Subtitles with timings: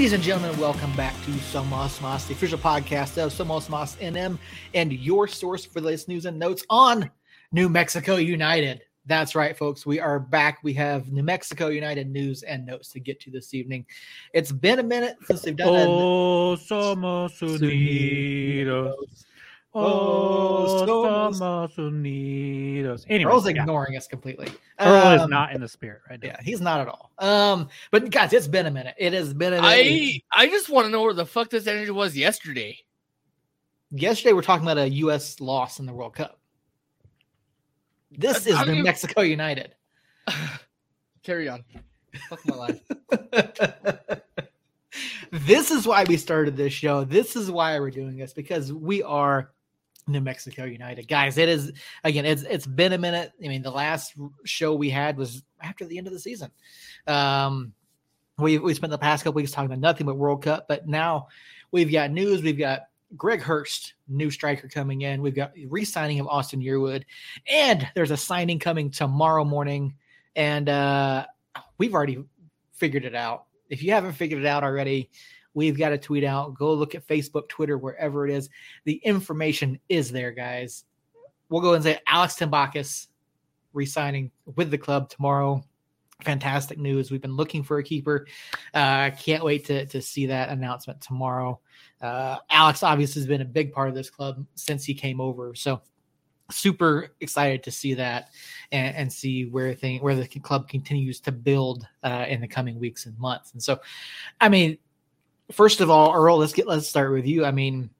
[0.00, 4.38] Ladies and gentlemen, welcome back to Somos Moss, the official podcast of Somos Moss NM,
[4.72, 7.10] and your source for the latest news and notes on
[7.52, 8.80] New Mexico United.
[9.04, 9.84] That's right, folks.
[9.84, 10.60] We are back.
[10.62, 13.84] We have New Mexico United news and notes to get to this evening.
[14.32, 19.26] It's been a minute since they've done Oh, somos unidos.
[19.72, 23.04] Oh, somos- somos unidos.
[23.08, 23.60] Anyway, Earl's yeah.
[23.60, 24.48] ignoring us completely.
[24.80, 26.30] Earl is Um, not in the spirit right now.
[26.30, 27.12] Yeah, he's not at all.
[27.18, 28.94] Um, but guys, it's been a minute.
[28.98, 29.64] It has been a minute.
[29.64, 32.78] I I just want to know where the fuck this energy was yesterday.
[33.92, 35.40] Yesterday, we're talking about a U.S.
[35.40, 36.38] loss in the World Cup.
[38.10, 39.74] This Uh, is how New you- Mexico United.
[41.22, 41.64] Carry on.
[42.28, 42.80] Fuck my life.
[45.32, 47.04] this is why we started this show.
[47.04, 49.52] This is why we're doing this because we are
[50.06, 51.38] New Mexico United, guys.
[51.38, 51.72] It is
[52.04, 52.24] again.
[52.24, 53.32] It's it's been a minute.
[53.42, 56.50] I mean, the last show we had was after the end of the season.
[57.06, 57.72] Um,
[58.38, 61.28] we we spent the past couple weeks talking about nothing but World Cup, but now
[61.70, 62.42] we've got news.
[62.42, 62.82] We've got
[63.16, 65.22] Greg Hurst, new striker coming in.
[65.22, 67.04] We've got re-signing of Austin Yearwood,
[67.50, 69.94] and there's a signing coming tomorrow morning.
[70.36, 71.26] And uh,
[71.78, 72.24] we've already
[72.72, 73.46] figured it out.
[73.68, 75.10] If you haven't figured it out already,
[75.54, 76.54] we've got a tweet out.
[76.54, 78.48] Go look at Facebook, Twitter, wherever it is.
[78.84, 80.84] The information is there, guys.
[81.48, 83.08] We'll go and say Alex Tambakis
[83.72, 85.62] re-signing with the club tomorrow.
[86.24, 87.10] Fantastic news.
[87.10, 88.26] We've been looking for a keeper.
[88.74, 91.60] Uh, can't wait to, to see that announcement tomorrow.
[92.00, 95.54] Uh, Alex obviously has been a big part of this club since he came over.
[95.54, 95.80] So
[96.50, 98.28] super excited to see that
[98.72, 102.78] and, and see where thing where the club continues to build uh, in the coming
[102.78, 103.52] weeks and months.
[103.52, 103.80] And so,
[104.40, 104.78] I mean,
[105.52, 107.44] first of all, Earl, let's get let's start with you.
[107.44, 107.90] I mean,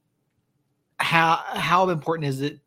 [0.99, 2.61] how how important is it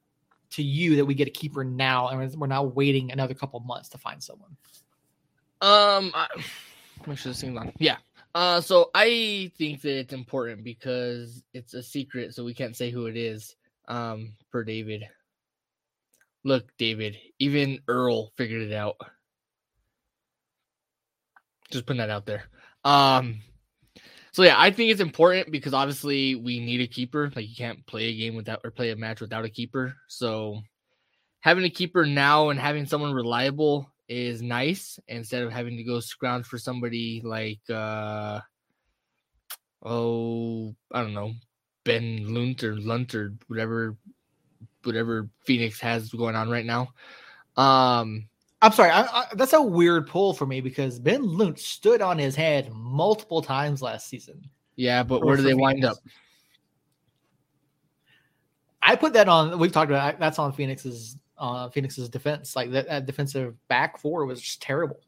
[0.51, 3.89] to you that we get a keeper now and we're not waiting another couple months
[3.89, 4.55] to find someone?
[5.61, 6.27] Um, I,
[7.07, 7.71] make sure this thing's on.
[7.79, 7.97] Yeah.
[8.35, 12.89] Uh, so I think that it's important because it's a secret, so we can't say
[12.89, 13.55] who it is.
[13.87, 15.07] Um, per David.
[16.43, 18.97] Look, David, even Earl figured it out.
[21.71, 22.43] Just putting that out there.
[22.83, 23.41] Um,
[24.33, 27.31] so yeah, I think it's important because obviously we need a keeper.
[27.35, 29.95] Like you can't play a game without or play a match without a keeper.
[30.07, 30.59] So
[31.41, 35.99] having a keeper now and having someone reliable is nice instead of having to go
[35.99, 38.39] scrounge for somebody like uh
[39.83, 41.33] oh I don't know
[41.83, 43.95] Ben Lunt or Lunt or whatever
[44.83, 46.89] whatever Phoenix has going on right now.
[47.55, 48.29] Um
[48.63, 52.17] I'm sorry, I, I, that's a weird pull for me because Ben Lunt stood on
[52.17, 54.49] his head multiple times last season.
[54.77, 55.97] yeah, but For- where do they wind Phoenix.
[55.97, 56.03] up?
[58.81, 59.59] I put that on.
[59.59, 62.55] We've talked about that's on Phoenix's uh, Phoenix's defense.
[62.55, 64.99] Like that, that defensive back four was just terrible.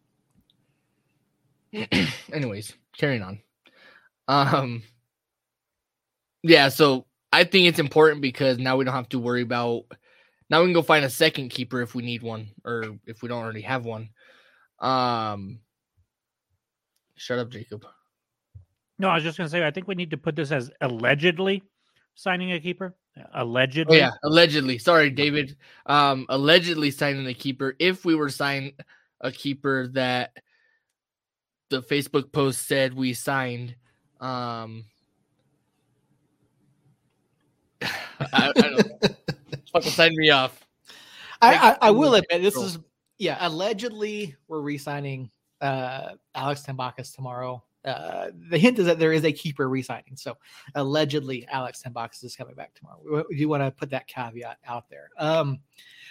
[2.34, 3.40] Anyways, carrying on.
[4.28, 4.84] Um
[6.44, 9.84] yeah, so I think it's important because now we don't have to worry about
[10.50, 13.30] now we can go find a second keeper if we need one or if we
[13.30, 14.10] don't already have one.
[14.80, 15.60] Um
[17.16, 17.86] shut up, Jacob.
[19.00, 21.64] No, I was just gonna say I think we need to put this as allegedly
[22.16, 22.96] signing a keeper.
[23.18, 23.98] Oh Allegedly.
[23.98, 24.78] yeah, allegedly.
[24.78, 25.56] Sorry, David.
[25.86, 27.76] Um allegedly signing the keeper.
[27.80, 28.74] If we were signing
[29.22, 30.32] a keeper that
[31.70, 33.76] the Facebook post said we signed,
[34.20, 34.86] um
[37.82, 37.88] I,
[38.32, 39.10] I don't know.
[39.76, 40.66] Fucking sign me off.
[41.42, 42.80] I, Like, I, I will admit this is
[43.18, 43.38] yeah.
[43.42, 47.62] Allegedly, we're re-signing uh, Alex Tambakis tomorrow.
[47.84, 50.16] Uh, the hint is that there is a keeper re-signing.
[50.16, 50.38] So
[50.76, 53.26] allegedly, Alex Tambakis is coming back tomorrow.
[53.30, 55.10] We, do want to put that caveat out there.
[55.18, 55.60] Um,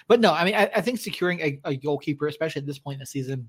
[0.09, 2.97] but no, I mean, I, I think securing a, a goalkeeper, especially at this point
[2.97, 3.49] in the season,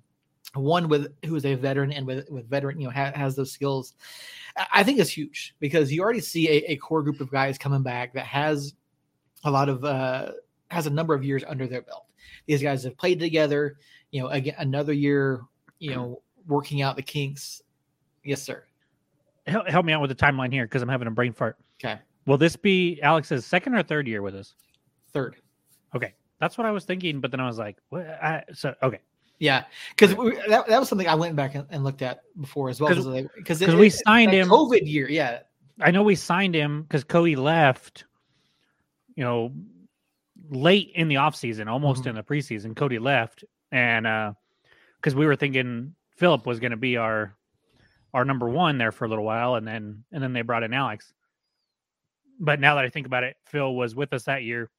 [0.53, 3.51] one with who is a veteran and with with veteran, you know, ha, has those
[3.51, 3.93] skills,
[4.55, 7.57] I, I think is huge because you already see a, a core group of guys
[7.57, 8.73] coming back that has
[9.45, 10.31] a lot of uh,
[10.69, 12.05] has a number of years under their belt.
[12.47, 13.77] These guys have played together,
[14.11, 15.41] you know, again another year,
[15.79, 17.61] you know, working out the kinks.
[18.23, 18.63] Yes, sir.
[19.47, 21.57] Help, help me out with the timeline here because I'm having a brain fart.
[21.83, 24.55] Okay, Will this be Alex's second or third year with us?
[25.13, 25.35] third.
[25.95, 28.05] Okay, that's what I was thinking, but then I was like, what?
[28.05, 28.99] I, so okay,
[29.39, 29.63] Yeah,
[29.95, 30.13] because
[30.49, 32.93] that, that was something I went back and, and looked at before as well.
[32.93, 33.05] 'Cause-
[33.37, 35.07] Because 'cause we signed him- COVID year.
[35.09, 35.39] Yeah,
[35.79, 38.05] I know we signed him because Cody left,
[39.15, 39.53] you know,
[40.49, 42.07] late in the offseason, almost Mhm.
[42.07, 42.75] in the preseason.
[42.75, 44.33] Cody left, and uh
[44.97, 47.35] because we were thinking Philip was going to be our
[48.13, 50.73] our number one there for a little while, and then and then they brought in
[50.73, 51.13] Alex.
[52.39, 54.69] But now that I think about it, Phil was with us that year,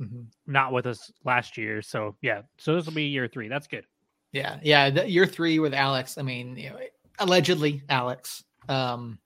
[0.00, 0.26] Mhm.
[0.46, 1.80] not with us last year.
[1.82, 3.48] So yeah, so this will be year three.
[3.48, 3.86] That's good.
[4.32, 4.90] yeah, yeah.
[4.90, 6.18] The, year three with Alex.
[6.18, 6.80] I mean, you know,
[7.20, 9.18] allegedly Alex Um,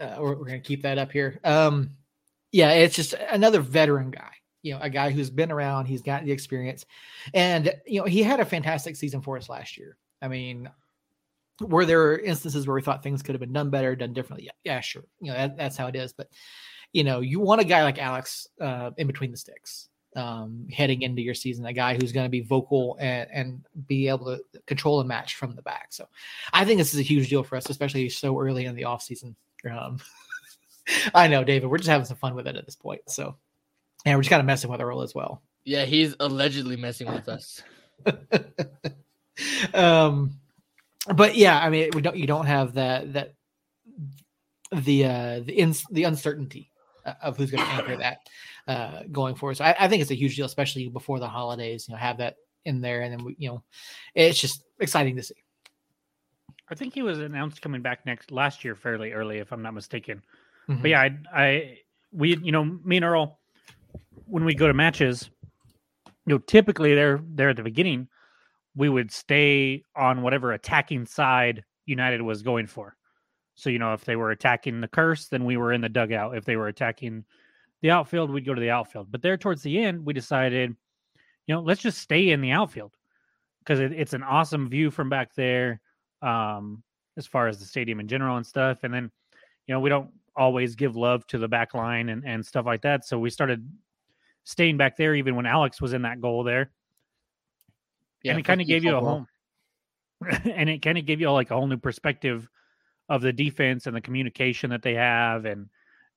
[0.00, 1.38] uh, we're, we're gonna keep that up here.
[1.44, 1.90] Um,
[2.52, 4.30] yeah, it's just another veteran guy.
[4.62, 5.86] You know, a guy who's been around.
[5.86, 6.86] He's got the experience,
[7.34, 9.96] and you know, he had a fantastic season for us last year.
[10.20, 10.70] I mean,
[11.60, 14.44] were there instances where we thought things could have been done better, done differently?
[14.46, 15.04] Yeah, yeah sure.
[15.20, 16.12] You know, that, that's how it is.
[16.12, 16.28] But
[16.92, 21.02] you know, you want a guy like Alex uh, in between the sticks um, heading
[21.02, 24.60] into your season, a guy who's going to be vocal and, and be able to
[24.66, 25.88] control a match from the back.
[25.90, 26.06] So
[26.52, 29.02] I think this is a huge deal for us, especially so early in the off
[29.02, 29.36] season.
[29.70, 29.98] Um,
[31.14, 33.02] I know, David, we're just having some fun with it at this point.
[33.08, 33.36] So,
[34.04, 35.42] and we're just kind of messing with Earl as well.
[35.64, 37.62] Yeah, he's allegedly messing with us.
[39.74, 40.38] um,
[41.14, 43.34] but yeah, I mean, we don't, you don't have that, that,
[44.72, 46.72] the, uh, the, ins, the uncertainty
[47.22, 48.18] of who's going to anchor that
[48.66, 49.56] uh, going forward.
[49.56, 51.86] So I, I, think it's a huge deal, especially before the holidays.
[51.88, 53.62] You know, have that in there, and then we, you know,
[54.14, 55.34] it's just exciting to see.
[56.68, 59.74] I think he was announced coming back next last year, fairly early, if I'm not
[59.74, 60.22] mistaken.
[60.68, 60.82] Mm-hmm.
[60.82, 61.78] But yeah, I, I,
[62.12, 63.38] we, you know, me and Earl,
[64.26, 65.30] when we go to matches,
[66.26, 68.08] you know, typically they're there at the beginning.
[68.74, 72.96] We would stay on whatever attacking side United was going for.
[73.54, 76.36] So, you know, if they were attacking the curse, then we were in the dugout.
[76.36, 77.24] If they were attacking
[77.82, 79.12] the outfield, we'd go to the outfield.
[79.12, 80.74] But there towards the end, we decided,
[81.46, 82.96] you know, let's just stay in the outfield
[83.58, 85.80] because it, it's an awesome view from back there
[86.22, 86.82] um,
[87.16, 88.84] as far as the stadium in general and stuff.
[88.84, 89.10] And then,
[89.66, 92.82] you know, we don't always give love to the back line and, and stuff like
[92.82, 93.04] that.
[93.04, 93.68] So we started
[94.44, 96.70] staying back there even when Alex was in that goal there.
[98.22, 99.26] Yeah, and it kind of gave you a home.
[100.44, 102.48] and it kind of gave you like a whole new perspective
[103.08, 105.68] of the defense and the communication that they have and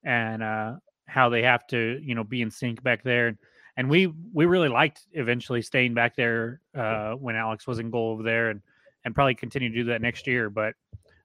[0.03, 0.75] and uh,
[1.07, 3.37] how they have to you know be in sync back there.
[3.77, 8.11] And we we really liked eventually staying back there uh, when Alex was in goal
[8.11, 8.61] over there, and
[9.03, 10.49] and probably continue to do that next year.
[10.49, 10.75] But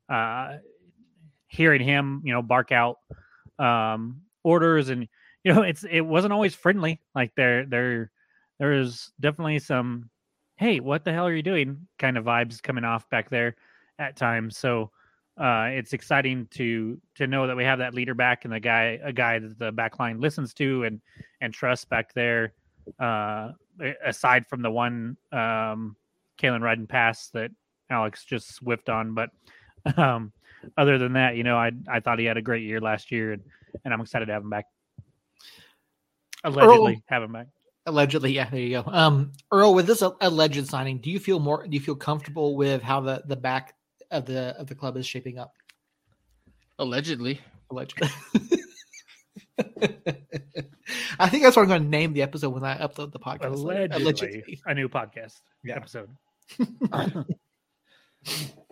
[0.09, 0.57] uh,
[1.51, 2.99] hearing him, you know, bark out
[3.59, 5.07] um, orders and
[5.45, 7.01] you know it's it wasn't always friendly.
[7.15, 8.11] Like there there
[8.59, 10.09] there's definitely some
[10.57, 13.57] hey what the hell are you doing kind of vibes coming off back there
[13.99, 14.57] at times.
[14.57, 14.91] So
[15.39, 18.99] uh, it's exciting to to know that we have that leader back and the guy
[19.03, 21.01] a guy that the back line listens to and
[21.41, 22.55] and trusts back there.
[22.99, 23.53] Uh,
[24.05, 25.97] aside from the one um,
[26.41, 27.51] Kalen Ryden pass that
[27.89, 29.31] Alex just swift on, but
[29.97, 30.33] um,
[30.77, 33.33] other than that, you know, I I thought he had a great year last year,
[33.33, 33.43] and
[33.85, 34.67] and I'm excited to have him back.
[36.45, 37.47] Allegedly, Earl, have him back.
[37.87, 38.49] Allegedly, yeah.
[38.49, 38.91] There you go.
[38.91, 41.67] Um, Earl, with this alleged signing, do you feel more?
[41.67, 43.75] Do you feel comfortable with how the the back
[44.11, 45.55] of the of the club is shaping up.
[46.79, 47.41] Allegedly.
[47.71, 48.09] Allegedly.
[51.19, 53.53] I think that's what I'm going to name the episode when I upload the podcast.
[53.53, 54.61] Allegedly, Allegedly.
[54.67, 55.77] a new podcast yeah.
[55.77, 56.09] episode.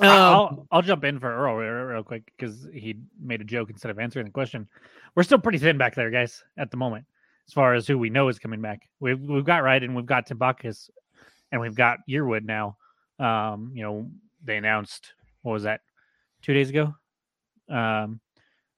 [0.00, 3.70] um, I'll I'll jump in for Earl real, real quick because he made a joke
[3.70, 4.68] instead of answering the question.
[5.14, 7.06] We're still pretty thin back there, guys, at the moment,
[7.46, 8.88] as far as who we know is coming back.
[9.00, 10.40] We've we've got Ryden we've got Tim
[11.50, 12.76] and we've got Yearwood now.
[13.18, 14.10] Um, you know,
[14.44, 15.80] they announced what was that
[16.42, 16.94] two days ago
[17.68, 18.20] um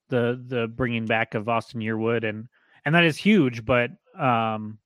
[0.09, 2.47] the the bringing back of austin yearwood and
[2.83, 4.79] and that is huge but um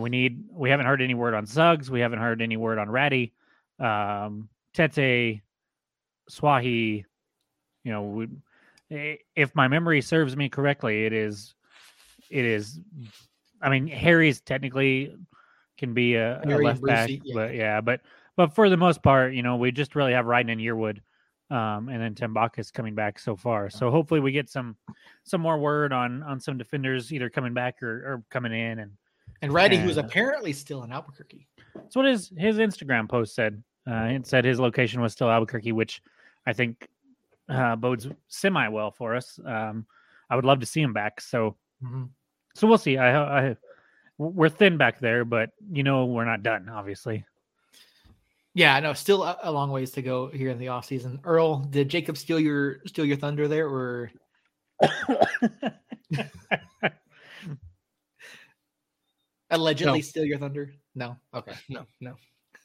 [0.00, 1.90] we need we haven't heard any word on Suggs.
[1.90, 3.32] We haven't heard any word on Ratty.
[3.78, 5.40] Um Tete
[6.30, 7.04] Swahi,
[7.84, 8.28] you know, we,
[9.34, 11.54] if my memory serves me correctly, it is
[12.30, 12.80] it is
[13.62, 15.16] I mean Harry's technically
[15.78, 17.34] can be a, a left back, yeah.
[17.34, 18.00] but yeah, but
[18.36, 21.00] but for the most part, you know, we just really have Ryden and Yearwood,
[21.50, 23.70] um, and then Tambakis coming back so far.
[23.70, 24.76] So hopefully we get some
[25.24, 28.92] some more word on on some defenders either coming back or, or coming in and
[29.42, 31.46] and Ryden, who's apparently still in Albuquerque.
[31.74, 33.62] That's what his his Instagram post said.
[33.88, 36.02] Uh, it said his location was still Albuquerque, which
[36.46, 36.88] I think
[37.48, 39.38] uh, bodes semi well for us.
[39.44, 39.86] Um,
[40.28, 41.20] I would love to see him back.
[41.20, 42.04] So mm-hmm.
[42.54, 42.96] so we'll see.
[42.98, 43.56] I, I
[44.18, 47.24] we're thin back there, but you know we're not done, obviously.
[48.54, 51.20] Yeah, no, still a, a, long ways to go here in the off season.
[51.24, 54.10] Earl, did Jacob steal your steal your thunder there, or
[59.50, 60.02] allegedly no.
[60.02, 60.72] steal your thunder?
[60.94, 61.18] No.
[61.34, 61.52] Okay.
[61.68, 61.84] No.
[62.00, 62.14] No.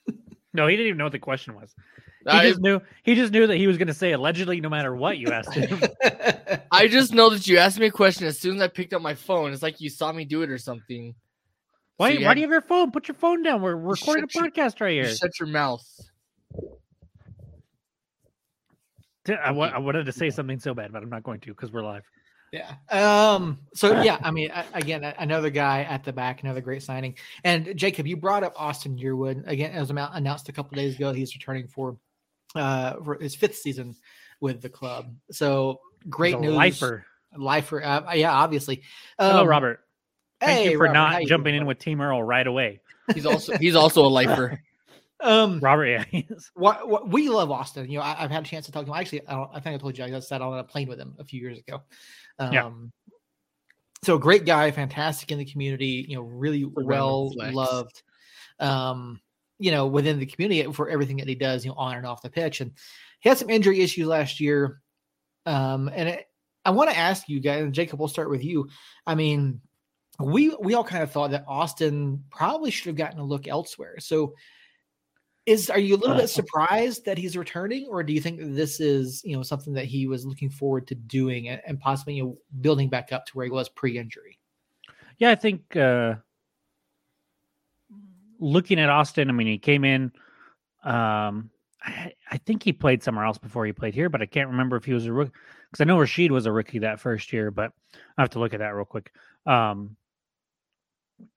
[0.54, 1.76] no, he didn't even know what the question was.
[2.24, 4.70] He I, just knew he just knew that he was going to say allegedly no
[4.70, 5.82] matter what you asked him.
[6.72, 9.02] I just know that you asked me a question as soon as I picked up
[9.02, 9.54] my phone.
[9.54, 11.16] It's like you saw me do it or something.
[11.98, 12.92] Why, so why had, do you have your phone?
[12.92, 13.62] Put your phone down.
[13.62, 15.16] We're recording a podcast your, right here.
[15.16, 15.86] shut your mouth.
[19.28, 21.84] I, I wanted to say something so bad, but I'm not going to because we're
[21.84, 22.04] live.
[22.52, 22.74] Yeah.
[22.90, 23.60] Um.
[23.74, 27.16] So yeah, I mean, again, another guy at the back, another great signing.
[27.46, 29.74] And Jacob, you brought up Austin Yearwood again.
[29.74, 31.14] It was announced a couple days ago.
[31.14, 31.98] He's returning for
[32.56, 33.96] uh, for his fifth season
[34.40, 35.16] with the club.
[35.32, 35.80] So
[36.10, 36.56] great news.
[36.56, 37.06] Lifer.
[37.36, 37.84] Lifer.
[37.84, 38.84] Uh, yeah, obviously.
[39.18, 39.80] Hello, Um, Robert.
[40.40, 42.82] Thank hey, you for Robert, not you jumping doing, in with Team Earl right away.
[43.14, 44.62] He's also he's also a lifer.
[45.24, 46.04] Um, Robert, yeah.
[46.10, 46.50] he is.
[46.56, 47.88] what, what we love Austin.
[47.92, 48.98] You know, I, have had a chance to talk to him.
[48.98, 51.16] Actually, I, don't, I think I told you I sat on a plane with him
[51.20, 51.84] a few years ago.
[52.40, 52.72] Um, Yeah.
[54.04, 56.06] So great guy, fantastic in the community.
[56.10, 57.54] You know, really well flex.
[57.54, 58.02] loved.
[58.60, 59.22] Um,
[59.62, 61.64] you know, within the community for everything that he does.
[61.64, 62.72] You know, on and off the pitch, and
[63.20, 64.82] he had some injury issues last year.
[65.46, 66.28] Um, and it,
[66.66, 68.70] I want to ask you guys, and Jacob, we'll start with you.
[69.06, 69.62] I mean,
[70.20, 73.96] we we all kind of thought that Austin probably should have gotten a look elsewhere.
[74.00, 74.34] So
[75.46, 78.80] is are you a little bit surprised that he's returning, or do you think this
[78.80, 82.24] is you know something that he was looking forward to doing and, and possibly you
[82.24, 84.40] know building back up to where he was pre-injury?
[85.18, 86.16] Yeah, I think uh
[88.42, 90.12] looking at Austin, I mean, he came in.
[90.84, 94.50] Um, I, I think he played somewhere else before he played here, but I can't
[94.50, 95.32] remember if he was a rookie
[95.70, 97.72] because I know Rashid was a rookie that first year, but
[98.18, 99.12] I have to look at that real quick.
[99.46, 99.96] Um,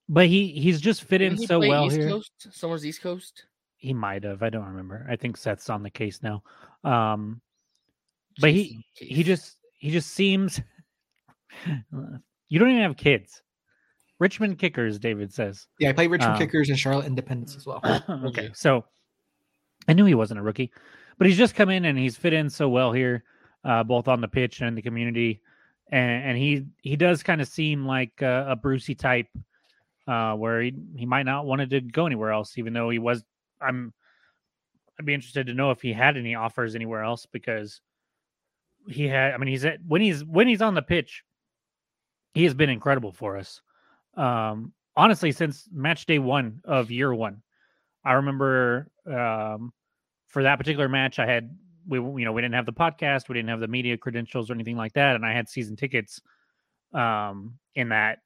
[0.09, 2.09] but he he's just fit in he so well East here.
[2.09, 2.33] Coast?
[2.51, 3.47] Somewhere's East Coast.
[3.77, 4.43] He might have.
[4.43, 5.07] I don't remember.
[5.09, 6.43] I think Seth's on the case now.
[6.83, 7.41] Um,
[8.41, 10.61] but he Jeez, he just he just seems.
[12.49, 13.43] you don't even have kids.
[14.25, 15.67] Richmond kickers, David says.
[15.79, 17.83] Yeah, I played Richmond Um, Kickers and Charlotte Independence as well.
[18.25, 18.87] okay, so
[19.87, 20.73] I knew he wasn't a rookie,
[21.19, 23.23] but he's just come in and he's fit in so well here,
[23.65, 25.43] uh, both on the pitch and in the community,
[25.93, 29.27] and, and he he does kind of seem like a, a Brucey type,
[30.09, 33.23] uh, where he he might not wanted to go anywhere else, even though he was.
[33.61, 33.93] I'm.
[34.99, 37.83] I'd be interested to know if he had any offers anywhere else because
[38.89, 39.35] he had.
[39.35, 41.25] I mean, he's at when he's when he's on the pitch,
[42.33, 43.61] he has been incredible for us.
[44.17, 47.43] Um, honestly, since match day one of year one,
[48.05, 49.73] I remember um,
[50.29, 51.57] for that particular match, I had
[51.87, 54.55] we you know we didn't have the podcast, we didn't have the media credentials or
[54.55, 56.21] anything like that, and I had season tickets
[56.93, 58.19] um, in that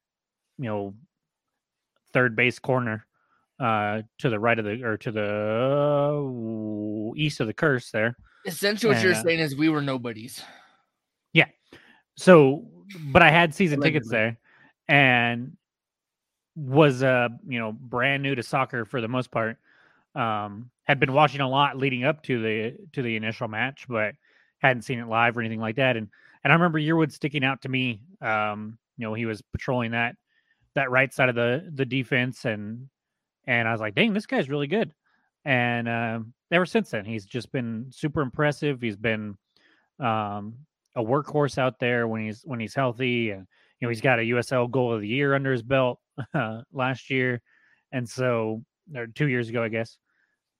[0.58, 0.94] you know
[2.12, 3.06] third base corner
[3.60, 8.16] uh, to the right of the or to the uh, east of the curse there.
[8.46, 9.22] Essentially, what you're Yeah.
[9.22, 10.42] saying is we were nobodies.
[11.32, 11.46] Yeah.
[12.16, 12.66] So,
[13.12, 14.38] but I had season tickets there,
[14.88, 15.56] and
[16.58, 19.58] was uh you know brand new to soccer for the most part.
[20.14, 24.14] Um, had been watching a lot leading up to the to the initial match, but
[24.58, 25.96] hadn't seen it live or anything like that.
[25.96, 26.08] And
[26.42, 28.00] and I remember Yearwood sticking out to me.
[28.20, 30.16] Um, you know, he was patrolling that
[30.74, 32.88] that right side of the the defense, and
[33.46, 34.92] and I was like, dang, this guy's really good.
[35.44, 38.80] And uh, ever since then, he's just been super impressive.
[38.80, 39.36] He's been
[40.00, 40.54] um,
[40.96, 43.46] a workhorse out there when he's when he's healthy, and
[43.80, 46.00] you know he's got a USL goal of the year under his belt
[46.34, 47.40] uh, last year,
[47.92, 48.62] and so
[48.94, 49.98] or two years ago, I guess.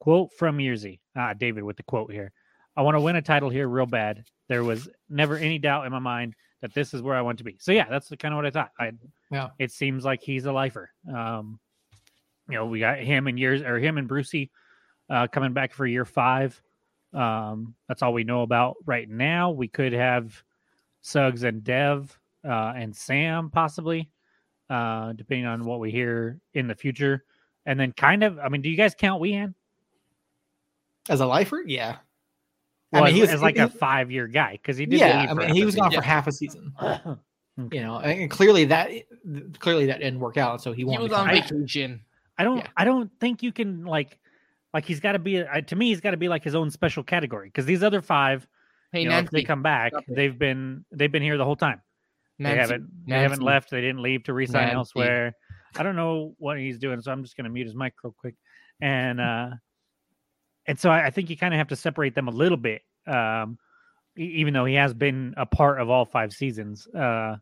[0.00, 2.32] Quote from Yearsy, ah, David with the quote here.
[2.76, 4.25] I want to win a title here real bad.
[4.48, 7.44] There was never any doubt in my mind that this is where I want to
[7.44, 7.56] be.
[7.58, 8.70] So yeah, that's kind of what I thought.
[8.78, 8.92] I
[9.30, 9.48] Yeah.
[9.58, 10.90] it seems like he's a lifer.
[11.12, 11.58] Um,
[12.48, 14.50] you know, we got him and years or him and Brucey
[15.10, 16.60] uh, coming back for year five.
[17.12, 19.50] Um, that's all we know about right now.
[19.50, 20.42] We could have
[21.00, 22.16] Suggs and Dev
[22.47, 24.09] uh, and Sam possibly,
[24.71, 27.25] uh, depending on what we hear in the future.
[27.66, 29.54] And then kind of, I mean, do you guys count Wehan?
[31.09, 31.97] As a lifer, yeah.
[32.92, 35.00] Well, I mean, he was as like he- a five year guy because he did.
[35.00, 35.21] yeah.
[35.23, 36.02] leave I mean, he was gone season.
[36.02, 36.73] for half a season.
[36.80, 37.18] season.
[37.73, 38.88] You know, and clearly that
[39.59, 40.62] clearly that didn't work out.
[40.62, 41.49] So he He was on back.
[41.49, 42.00] vacation.
[42.38, 42.59] I don't.
[42.59, 42.68] Yeah.
[42.76, 44.16] I don't think you can like,
[44.73, 45.38] like he's got to be.
[45.38, 48.00] A, to me, he's got to be like his own special category because these other
[48.00, 48.47] five,
[48.92, 51.80] Hey, you know, if they come back, they've been they've been here the whole time.
[52.38, 52.90] Nancy, They haven't.
[53.07, 53.71] They haven't left.
[53.71, 54.76] They didn't leave to resign Nancy.
[54.76, 55.33] elsewhere.
[55.76, 58.14] I don't know what he's doing, so I'm just going to mute his mic real
[58.18, 58.35] quick.
[58.80, 59.50] And uh,
[60.66, 62.83] and so I, I think you kind of have to separate them a little bit.
[63.07, 63.59] Um,
[64.16, 66.87] even though he has been a part of all five seasons.
[66.88, 67.37] Uh,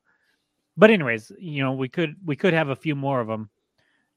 [0.77, 3.49] but anyways, you know, we could we could have a few more of them.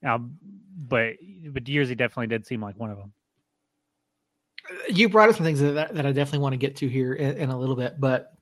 [0.06, 0.38] Um,
[0.78, 1.14] but
[1.52, 3.14] but Yearsy definitely did seem like one of them.
[4.90, 7.38] you brought up some things that, that I definitely want to get to here in,
[7.38, 8.34] in a little bit, but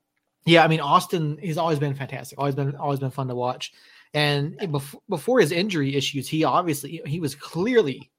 [0.47, 3.73] yeah, I mean Austin, he's always been fantastic, always been always been fun to watch,
[4.13, 8.09] and before before his injury issues, he obviously he was clearly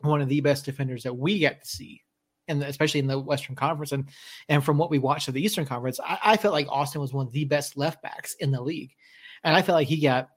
[0.00, 2.02] one of the best defenders that we get to see,
[2.48, 4.08] and especially in the Western Conference, and
[4.50, 7.14] and from what we watched of the Eastern Conference, I, I felt like Austin was
[7.14, 8.94] one of the best left backs in the league,
[9.42, 10.28] and I felt like he got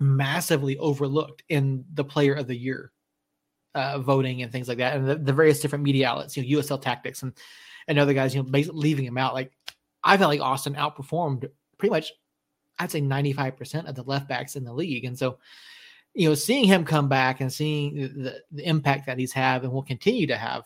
[0.00, 2.92] massively overlooked in the Player of the Year
[3.74, 6.60] uh, voting and things like that, and the, the various different media outlets, you know,
[6.60, 7.32] USL Tactics and
[7.86, 9.34] and other guys, you know, leaving him out.
[9.34, 9.52] Like
[10.04, 12.12] I felt like Austin outperformed pretty much,
[12.78, 15.38] I'd say ninety five percent of the left backs in the league, and so
[16.14, 19.72] you know, seeing him come back and seeing the, the impact that he's had and
[19.72, 20.64] will continue to have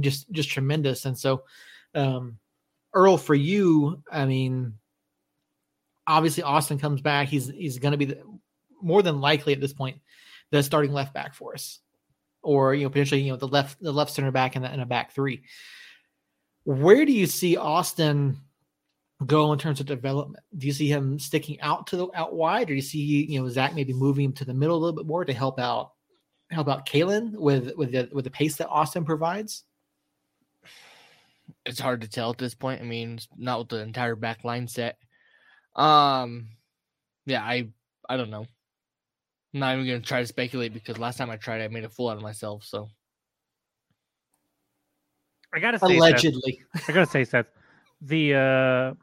[0.00, 1.04] just just tremendous.
[1.06, 1.42] And so,
[1.94, 2.38] um,
[2.94, 4.74] Earl, for you, I mean,
[6.06, 7.28] obviously Austin comes back.
[7.28, 8.22] He's he's going to be the,
[8.80, 9.98] more than likely at this point
[10.50, 11.80] the starting left back for us,
[12.42, 14.86] or you know potentially you know the left the left center back the, in a
[14.86, 15.42] back three.
[16.70, 18.38] Where do you see Austin
[19.26, 20.44] go in terms of development?
[20.56, 23.40] Do you see him sticking out to the out wide, or do you see you
[23.40, 25.94] know Zach maybe moving him to the middle a little bit more to help out
[26.48, 29.64] help out Kalen with with the with the pace that Austin provides?
[31.66, 32.80] It's hard to tell at this point.
[32.80, 34.96] I mean, not with the entire back line set.
[35.74, 36.50] Um,
[37.26, 37.70] yeah, I
[38.08, 38.46] I don't know.
[39.54, 41.88] I'm not even gonna try to speculate because last time I tried, I made a
[41.88, 42.62] fool out of myself.
[42.62, 42.90] So
[45.52, 47.46] I gotta say, allegedly, Seth, I gotta say, Seth,
[48.00, 48.94] the uh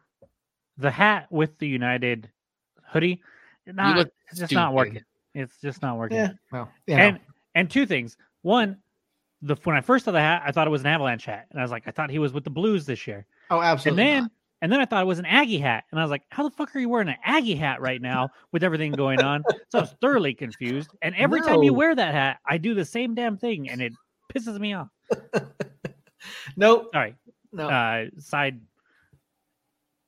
[0.77, 2.29] the hat with the United
[2.85, 3.21] hoodie,
[3.65, 5.03] not it's just not working.
[5.33, 6.17] It's just not working.
[6.17, 6.31] yeah.
[6.51, 6.97] Well, yeah.
[6.97, 7.19] And
[7.55, 8.17] and two things.
[8.41, 8.77] One,
[9.41, 11.59] the when I first saw the hat, I thought it was an Avalanche hat, and
[11.59, 13.25] I was like, I thought he was with the Blues this year.
[13.49, 14.01] oh, absolutely.
[14.03, 14.31] And then not.
[14.61, 16.51] and then I thought it was an Aggie hat, and I was like, how the
[16.51, 19.43] fuck are you wearing an Aggie hat right now with everything going on?
[19.69, 20.89] So I was thoroughly confused.
[21.01, 23.93] And every time you wear that hat, I do the same damn thing, and it
[24.33, 24.87] pisses me off.
[26.55, 27.15] nope, Sorry.
[27.51, 27.69] no.
[27.69, 28.61] Uh, side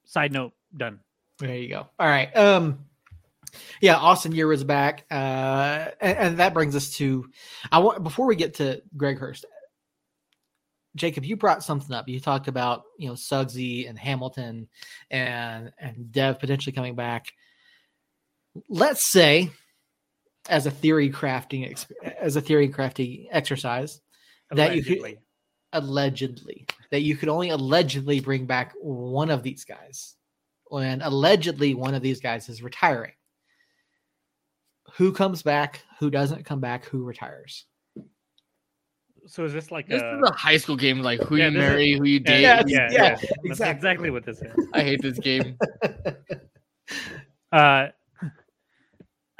[0.06, 1.00] side note done.
[1.40, 1.88] There you go.
[2.00, 2.36] All right.
[2.36, 2.86] Um
[3.82, 5.06] yeah, Austin Year is back.
[5.10, 7.28] Uh and, and that brings us to
[7.72, 9.46] I want before we get to Greg Hurst.
[10.96, 12.10] Jacob, you brought something up.
[12.10, 14.68] You talked about, you know, Suggsy and Hamilton
[15.10, 17.32] and and Dev potentially coming back.
[18.68, 19.52] Let's say
[20.50, 21.86] as a theory crafting
[22.20, 24.02] as a theory crafting exercise
[24.52, 25.18] that you could
[25.74, 26.66] Allegedly.
[26.66, 30.16] allegedly that you could only allegedly bring back one of these guys
[30.66, 33.14] when allegedly one of these guys is retiring
[34.96, 37.66] who comes back who doesn't come back who retires
[39.28, 41.52] So is this like this a is a high school game, like who Yeah, you
[41.52, 42.42] this is- marry, who you date.
[42.42, 43.10] yeah, Yes, yeah, yeah, yeah.
[43.10, 43.70] That's exactly.
[43.78, 44.68] exactly what this is.
[44.74, 45.56] I hate this game.
[47.52, 47.88] Uh,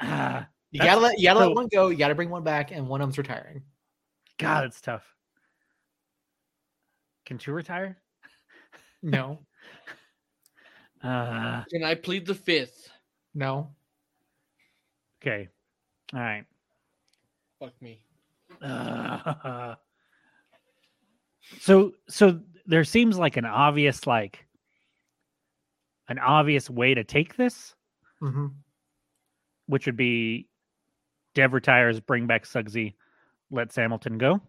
[0.00, 2.70] ah, you gotta let you gotta so- let one go you gotta bring one back
[2.70, 3.62] and one of them's retiring
[4.38, 5.02] God, it's tough.
[7.30, 7.96] Can two retire?
[9.04, 9.38] no
[11.00, 12.90] Uh, Can I plead the fifth?
[13.34, 13.70] no
[15.22, 15.48] okay.
[16.12, 16.44] All right.
[17.60, 18.02] Fuck me.
[18.60, 19.76] Uh,
[21.60, 24.44] so so there seems like an obvious like
[26.08, 27.76] an obvious way to take this,
[28.18, 28.48] hmm
[29.66, 30.48] which would be
[31.36, 32.94] Dev retires, bring back Suggsy,
[33.52, 34.40] let Hamilton go.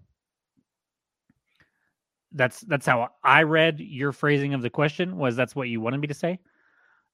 [2.34, 5.18] That's that's how I read your phrasing of the question.
[5.18, 6.40] Was that's what you wanted me to say,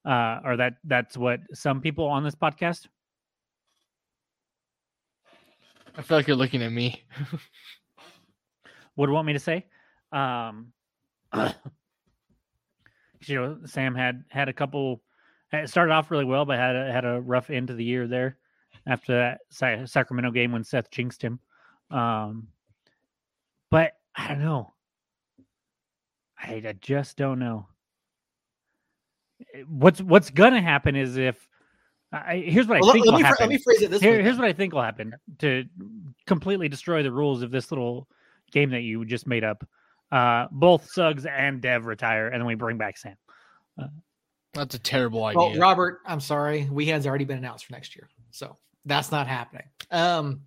[0.05, 2.87] uh, or that that's what some people on this podcast
[5.97, 7.03] I feel like you're looking at me.
[8.95, 9.65] would want me to say.
[10.11, 10.71] Um,
[11.33, 15.01] you know, Sam had had a couple.
[15.51, 18.07] It started off really well, but had a, had a rough end to the year
[18.07, 18.37] there
[18.85, 21.39] after that Sa- Sacramento game when Seth jinxed him.
[21.89, 22.49] Um,
[23.71, 24.73] but I don't know.
[26.39, 27.67] I, I just don't know.
[29.53, 31.47] Eh, What's what's gonna happen is if
[32.11, 33.37] I, here's what I Well, think let, will me, happen.
[33.41, 35.65] let me phrase it this Here, way here's what I think will happen to
[36.25, 38.07] completely destroy the rules of this little
[38.51, 39.67] game that you just made up.
[40.11, 43.15] Uh, both Suggs and Dev retire, and then we bring back Sam.
[44.53, 45.37] That's a terrible idea.
[45.37, 49.65] well robert i'm sorry Wehan's already been announced for next year so that's not happening
[49.91, 50.41] um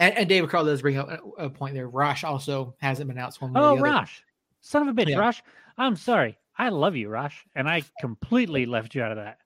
[0.00, 3.16] and, and david carl does bring up a, a point there rosh also hasn't been
[3.16, 3.90] announced one way or Oh, the other.
[3.92, 4.20] Rosh,
[4.62, 5.18] son of a bitch, Yeah.
[5.18, 5.40] Rosh.
[5.76, 6.38] I'm sorry.
[6.58, 9.38] I love you, Rosh, and I completely left you out of that.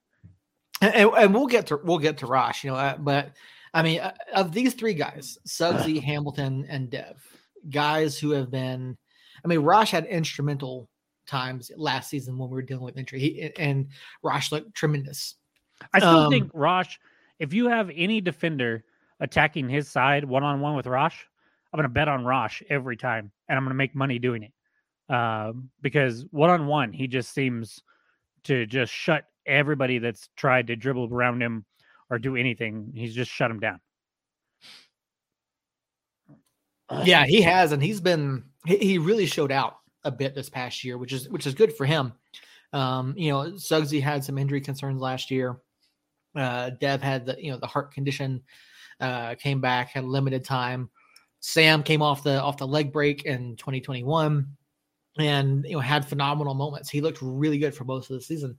[0.81, 2.77] and, and- we'll get to we'll get to Rosh, you know.
[2.77, 3.31] Uh, but
[3.73, 7.21] I mean, uh, of these three guys, Suggsy, Hamilton, and Dev,
[7.69, 8.97] guys who have been,
[9.43, 10.89] I mean, Rosh had instrumental
[11.27, 13.87] times last season when we were dealing with injury, he, and
[14.23, 15.35] Rosh looked tremendous.
[15.93, 16.97] I still Um, think Rosh.
[17.39, 18.83] If you have any defender
[19.19, 21.17] attacking his side one on one with Rosh,
[21.71, 24.43] I'm going to bet on Rosh every time, and I'm going to make money doing
[24.43, 24.51] it.
[25.09, 27.81] Um, because one on one, he just seems
[28.43, 31.65] to just shut everybody that's tried to dribble around him
[32.09, 32.91] or do anything.
[32.93, 33.79] He's just shut him down.
[37.03, 40.83] Yeah, he has, and he's been he, he really showed out a bit this past
[40.83, 42.13] year, which is which is good for him.
[42.73, 45.57] Um, you know, Suggsy had some injury concerns last year.
[46.35, 48.41] Uh, Dev had the you know the heart condition,
[49.01, 50.89] uh, came back had limited time.
[51.39, 54.47] Sam came off the off the leg break in 2021,
[55.19, 56.89] and you know had phenomenal moments.
[56.89, 58.57] He looked really good for most of the season.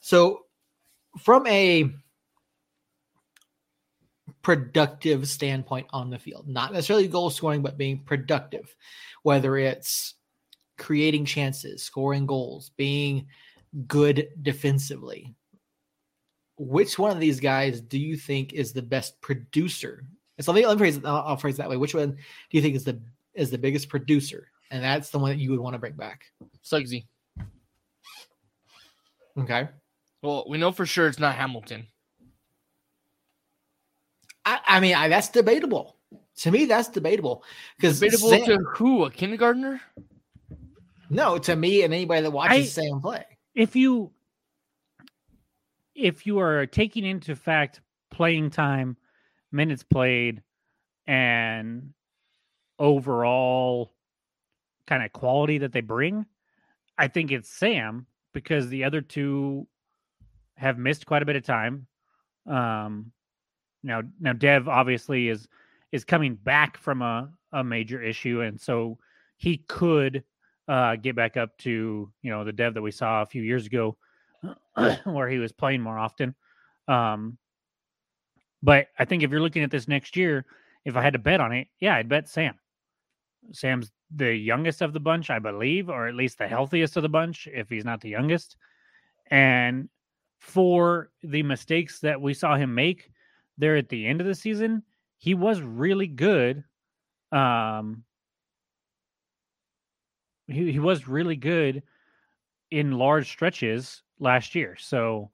[0.00, 0.46] So,
[1.18, 1.90] from a
[4.42, 8.74] productive standpoint on the field, not necessarily goal scoring, but being productive,
[9.22, 10.14] whether it's
[10.78, 13.26] creating chances, scoring goals, being
[13.86, 15.34] good defensively.
[16.56, 20.04] Which one of these guys do you think is the best producer?
[20.40, 21.76] So let me, let me phrase it, I'll, I'll phrase it that way.
[21.76, 22.16] Which one do
[22.50, 23.00] you think is the
[23.34, 24.48] is the biggest producer?
[24.70, 26.26] And that's the one that you would want to bring back.
[26.64, 27.06] Suggsy.
[29.38, 29.68] Okay.
[30.22, 31.86] Well, we know for sure it's not Hamilton.
[34.44, 35.96] I, I mean, I, that's debatable.
[36.38, 37.44] To me, that's debatable
[37.76, 39.04] because Debatable to who?
[39.04, 39.80] A kindergartner?
[41.10, 43.24] no, to me and anybody that watches Sam play.
[43.54, 44.10] if you
[45.94, 47.80] if you are taking into fact
[48.10, 48.96] playing time,
[49.52, 50.42] minutes played,
[51.06, 51.92] and
[52.78, 53.92] overall
[54.90, 56.26] kind of quality that they bring,
[56.98, 59.66] I think it's Sam because the other two
[60.56, 61.86] have missed quite a bit of time.
[62.46, 63.12] Um,
[63.82, 65.48] now, now Dev obviously is
[65.92, 68.98] is coming back from a, a major issue, and so
[69.38, 70.22] he could
[70.68, 73.66] uh, get back up to you know the Dev that we saw a few years
[73.66, 73.96] ago,
[75.04, 76.34] where he was playing more often.
[76.88, 77.38] Um,
[78.62, 80.44] but I think if you're looking at this next year,
[80.84, 82.59] if I had to bet on it, yeah, I'd bet Sam.
[83.52, 87.08] Sam's the youngest of the bunch, I believe, or at least the healthiest of the
[87.08, 88.56] bunch, if he's not the youngest.
[89.30, 89.88] And
[90.40, 93.10] for the mistakes that we saw him make
[93.58, 94.82] there at the end of the season,
[95.18, 96.64] he was really good.
[97.30, 98.04] Um,
[100.46, 101.82] he, he was really good
[102.70, 104.76] in large stretches last year.
[104.78, 105.30] So,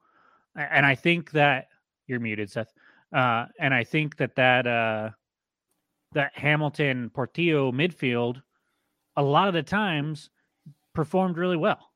[0.57, 1.69] and I think that
[2.07, 2.73] you're muted, Seth.
[3.15, 5.11] Uh, and I think that that uh,
[6.13, 8.41] that Hamilton Portillo midfield,
[9.17, 10.31] a lot of the times,
[10.95, 11.91] performed really well.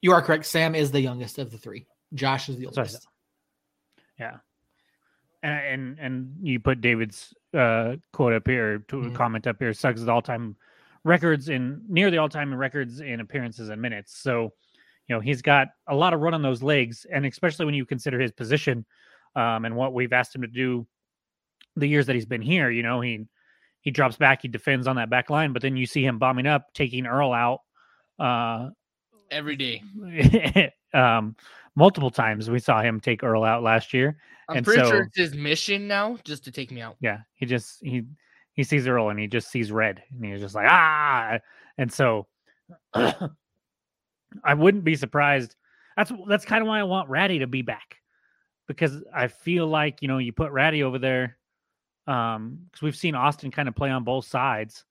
[0.00, 0.46] You are correct.
[0.46, 1.86] Sam is the youngest of the three.
[2.14, 3.06] Josh is the oldest.
[4.18, 4.38] Yeah.
[5.42, 9.14] And and and you put David's uh quote up here to Mhm.
[9.14, 9.72] comment up here.
[9.72, 10.56] Suggs is all time
[11.04, 14.16] records in near the all time records in appearances and minutes.
[14.18, 14.52] So,
[15.08, 17.86] you know, he's got a lot of run on those legs, and especially when you
[17.86, 18.84] consider his position
[19.34, 20.86] um and what we've asked him to do
[21.76, 23.26] the years that he's been here, you know, he
[23.80, 26.46] he drops back, he defends on that back line, but then you see him bombing
[26.46, 27.60] up, taking Earl out
[28.18, 28.70] uh
[29.30, 29.82] Every day.
[30.94, 31.34] um
[31.74, 34.18] multiple times we saw him take Earl out last year.
[34.48, 36.96] I'm And pretty so- sure it's his mission now just to take me out.
[37.00, 38.02] Yeah, he just he
[38.52, 41.38] he sees Earl and he just sees red and he's just like ah,
[41.78, 42.26] and so
[42.94, 45.56] I wouldn't be surprised.
[45.96, 47.96] That's that's kind of why I want Ratty to be back
[48.68, 51.36] because I feel like you know you put Ratty over there
[52.06, 54.84] um because we've seen Austin kind of play on both sides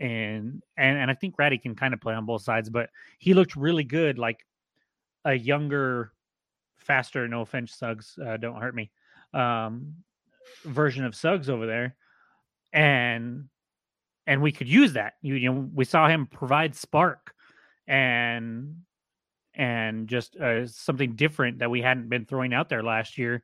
[0.00, 3.34] and and and I think Ratty can kind of play on both sides, but he
[3.34, 4.44] looked really good like
[5.24, 6.12] a younger,
[6.76, 7.26] faster.
[7.28, 8.90] No offense, Suggs, uh, don't hurt me.
[9.34, 9.94] Um,
[10.64, 11.96] version of Suggs over there,
[12.72, 13.48] and
[14.26, 15.14] and we could use that.
[15.22, 17.34] You, you know, we saw him provide spark
[17.86, 18.76] and
[19.54, 23.42] and just uh, something different that we hadn't been throwing out there last year.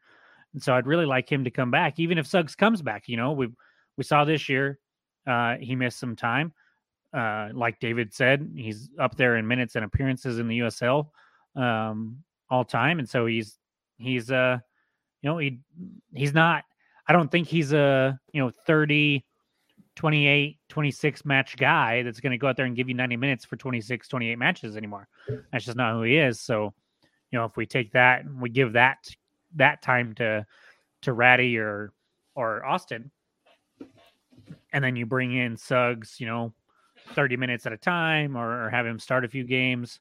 [0.54, 3.04] And so I'd really like him to come back, even if Suggs comes back.
[3.06, 3.48] You know, we
[3.96, 4.78] we saw this year
[5.26, 6.52] uh, he missed some time.
[7.12, 11.10] Uh, like David said, he's up there in minutes and appearances in the USL
[11.54, 12.18] um,
[12.50, 13.58] all time, and so he's
[13.98, 14.58] he's uh
[15.22, 15.60] you know he
[16.12, 16.64] he's not.
[17.06, 19.24] I don't think he's a you know 30,
[19.96, 23.44] 28, 26 match guy that's going to go out there and give you 90 minutes
[23.44, 25.06] for 26, 28 matches anymore.
[25.52, 26.40] That's just not who he is.
[26.40, 26.74] So,
[27.30, 28.98] you know, if we take that and we give that
[29.56, 30.46] that time to
[31.02, 31.92] to Ratty or
[32.34, 33.10] or Austin,
[34.72, 36.52] and then you bring in Suggs, you know,
[37.12, 40.00] 30 minutes at a time or, or have him start a few games.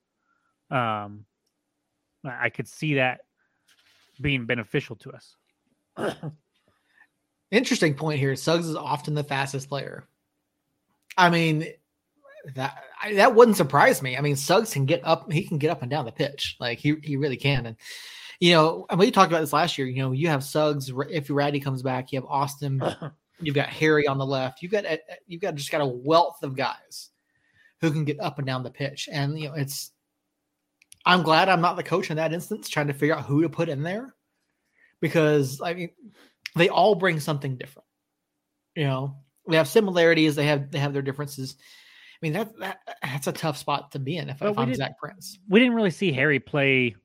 [0.72, 1.26] Um,
[2.26, 3.22] I I could see that
[4.22, 5.36] being beneficial to us.
[7.52, 8.36] Interesting point here.
[8.36, 10.06] Suggs is often the fastest player.
[11.18, 11.68] I mean,
[12.56, 14.18] that I, that wouldn't surprise me.
[14.18, 15.32] I mean, Suggs can get up.
[15.32, 16.58] He can get up and down the pitch.
[16.60, 17.68] Like he he really can.
[17.68, 17.78] And
[18.40, 19.88] you know, and we talked about this last year.
[19.88, 20.92] You know, you have Suggs.
[21.10, 22.82] If Ratty comes back, you have Austin.
[23.40, 24.62] You've got Harry on the left.
[24.62, 27.10] You've got a- you've got just got a wealth of guys
[27.82, 29.10] who can get up and down the pitch.
[29.12, 29.92] And you know, it's.
[31.06, 33.50] I'm glad I'm not the coach in that instance, trying to figure out who to
[33.50, 34.16] put in there,
[35.02, 35.90] because I mean,
[36.56, 37.88] they all bring something different.
[38.76, 39.18] You know,
[39.50, 40.36] they have similarities.
[40.36, 41.58] They have they have their differences.
[41.60, 44.98] I mean, that, that that's a tough spot to be in if, if I'm Zach
[44.98, 45.40] Prince.
[45.50, 46.96] we didn't really see Harry play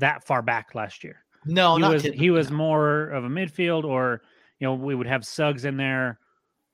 [0.00, 1.24] that far back last year.
[1.46, 4.22] No, he not was he was more of a midfield, or
[4.58, 6.18] you know, we would have Suggs in there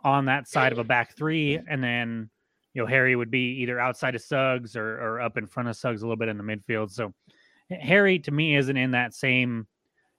[0.02, 2.28] on that side of a back three, and then
[2.74, 5.76] you know Harry would be either outside of Suggs or or up in front of
[5.76, 6.90] Suggs a little bit in the midfield.
[6.90, 7.12] So
[7.70, 9.66] Harry to me isn't in that same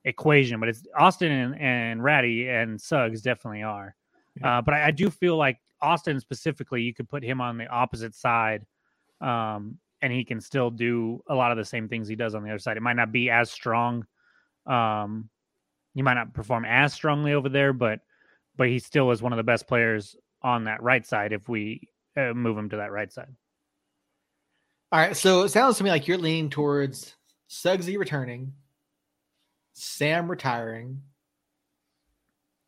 [0.06, 3.96] equation, but it's Austin and, and Ratty and Suggs definitely are.
[4.42, 7.68] Uh, but I, I do feel like Austin specifically, you could put him on the
[7.68, 8.66] opposite side,
[9.22, 12.44] um, and he can still do a lot of the same things he does on
[12.44, 12.78] the other side.
[12.78, 14.06] It might not be as strong.
[14.66, 15.30] Um,
[15.94, 18.00] he might not perform as strongly over there, but
[18.56, 21.88] but he still is one of the best players on that right side if we
[22.16, 23.34] uh, move him to that right side.
[24.92, 27.16] All right, so it sounds to me like you're leaning towards
[27.50, 28.54] Suggsy returning,
[29.74, 31.02] Sam retiring.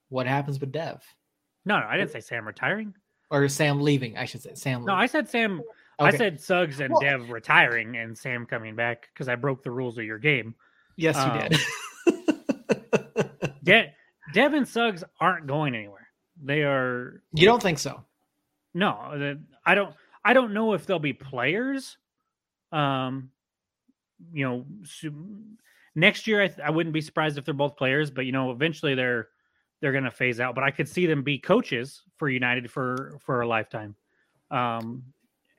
[0.09, 1.03] What happens with Dev?
[1.65, 2.93] No, no, I didn't say Sam retiring.
[3.31, 4.55] Or Sam leaving, I should say.
[4.55, 4.93] Sam No.
[4.93, 5.61] I said Sam.
[5.99, 9.71] I said Suggs and Well- Dev retiring and Sam coming back because I broke the
[9.71, 10.55] rules of your game.
[10.95, 11.59] yes, you um, did.
[13.63, 13.93] De-
[14.33, 16.07] Dev and Suggs aren't going anywhere.
[16.41, 18.03] They are you don't think so?
[18.73, 19.37] no.
[19.65, 19.93] I don't.
[20.23, 21.97] I don't know if they'll be players.
[22.71, 23.31] Um,
[24.33, 24.65] you know,
[25.95, 28.51] next year I, th- I wouldn't be surprised if they're both players, but you know,
[28.51, 29.29] eventually they're
[29.81, 30.55] they're going to phase out.
[30.55, 33.95] But I could see them be coaches for United for for a lifetime.
[34.51, 35.03] Um,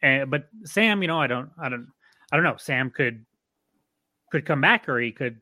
[0.03, 1.89] and but Sam, you know, I don't, I don't,
[2.33, 2.57] I don't know.
[2.57, 3.25] Sam could
[4.31, 5.41] could come back, or he could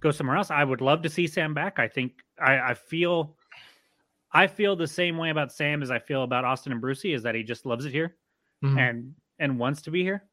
[0.00, 0.50] go somewhere else.
[0.50, 1.78] I would love to see Sam back.
[1.78, 3.36] I think I, I feel
[4.32, 7.22] I feel the same way about Sam as I feel about Austin and Brucey, is
[7.22, 8.16] that he just loves it here
[8.62, 8.78] Mhm.
[8.78, 10.24] and and wants to be here.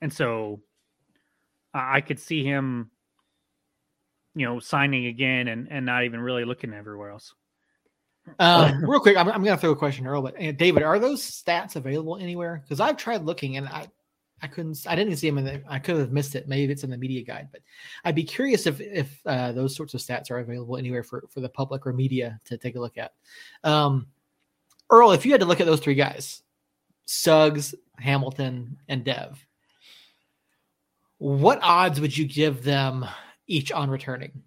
[0.00, 0.62] And so
[1.74, 2.90] I I could see him,
[4.34, 7.34] you know, signing again and and not even really looking everywhere else.
[8.38, 10.22] Um, real quick, I'm, I'm going to throw a question, Earl.
[10.22, 12.62] But uh, David, are those stats available anywhere?
[12.62, 13.88] Because I've tried looking and I,
[14.42, 14.84] I couldn't.
[14.86, 15.62] I didn't see them in the.
[15.68, 16.46] I could have missed it.
[16.46, 17.48] Maybe it's in the media guide.
[17.50, 17.62] But
[18.04, 21.40] I'd be curious if if uh, those sorts of stats are available anywhere for for
[21.40, 23.14] the public or media to take a look at.
[23.64, 24.08] Um,
[24.90, 26.42] Earl, if you had to look at those three guys,
[27.06, 29.44] Suggs, Hamilton, and Dev,
[31.18, 33.06] what odds would you give them
[33.46, 34.42] each on returning?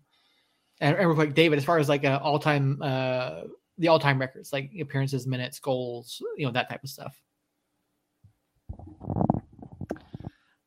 [0.79, 3.41] And, and real quick, David, as far as like uh, all time, uh,
[3.79, 7.19] the all time records, like appearances, minutes, goals, you know, that type of stuff.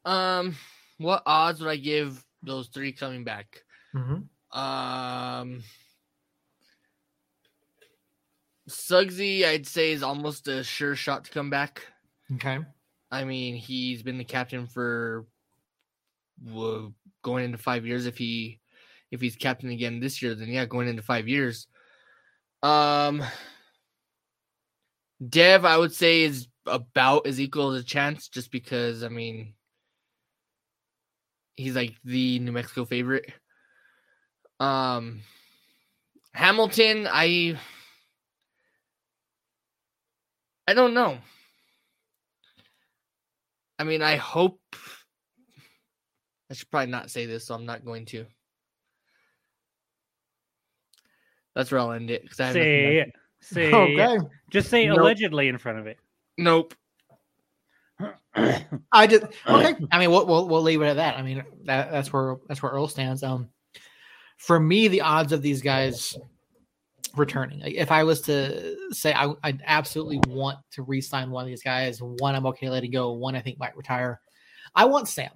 [0.04, 0.56] Um,
[0.98, 3.62] what odds would I give those three coming back?
[3.94, 4.58] Mm-hmm.
[4.58, 5.62] Um,
[8.68, 11.86] Suggsy, I'd say, is almost a sure shot to come back.
[12.34, 12.58] Okay.
[13.10, 15.26] I mean, he's been the captain for
[16.42, 18.06] wo- going into five years.
[18.06, 18.60] If he
[19.10, 21.66] if he's captain again this year, then yeah, going into five years.
[22.62, 23.24] Um,
[25.28, 29.54] Dev, I would say, is about as equal as a chance, just because I mean,
[31.56, 33.32] he's like the New Mexico favorite.
[34.60, 35.22] Um,
[36.34, 37.58] Hamilton, I
[40.66, 41.18] I don't know.
[43.78, 44.60] I mean, I hope.
[46.50, 48.26] I should probably not say this, so I'm not going to.
[51.54, 52.28] That's where I'll end it.
[52.28, 53.14] 'cause I have Say else- it.
[53.44, 53.74] Say it.
[53.74, 54.26] Okay.
[54.50, 54.98] Just say Nope.
[55.00, 55.98] allegedly in front of it.
[56.38, 56.74] Nope.
[58.92, 59.74] I just okay.
[59.90, 61.16] I mean, we'll, we'll we'll leave it at that.
[61.16, 63.22] I mean, that that's where that's where Earl stands.
[63.22, 63.48] Um,
[64.38, 66.16] for me, the odds of these guys
[67.16, 71.48] returning, like, if I was to say, I I absolutely want to re-sign one of
[71.48, 72.00] these guys.
[72.00, 73.12] One, I'm okay letting go.
[73.12, 74.20] One, I think might retire.
[74.74, 75.30] I want Sam.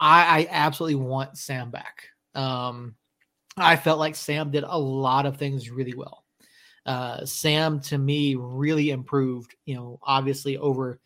[0.00, 2.04] I, I absolutely want Sam back.
[2.34, 2.96] Um,
[3.62, 6.24] I felt like Sam did a lot of things really well.
[6.86, 9.54] Uh, Sam to me really improved.
[9.64, 11.00] You know, obviously over.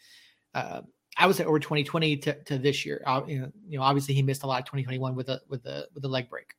[0.54, 0.82] Uh,
[1.16, 3.00] I would say over 2020 to, to this year.
[3.06, 5.62] Uh, you, know, you know, obviously he missed a lot of 2021 with the with
[5.62, 6.54] the with the leg break.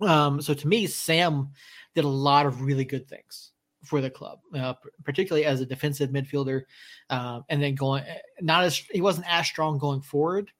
[0.00, 1.50] Um, so to me, Sam
[1.94, 3.52] did a lot of really good things
[3.84, 6.62] for the club, uh, particularly as a defensive midfielder,
[7.10, 8.04] um, and then going
[8.40, 10.50] not as he wasn't as strong going forward,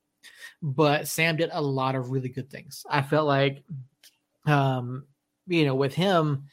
[0.60, 2.84] but Sam did a lot of really good things.
[2.90, 3.62] I felt like,
[4.46, 5.04] um,
[5.46, 6.44] you know, with him,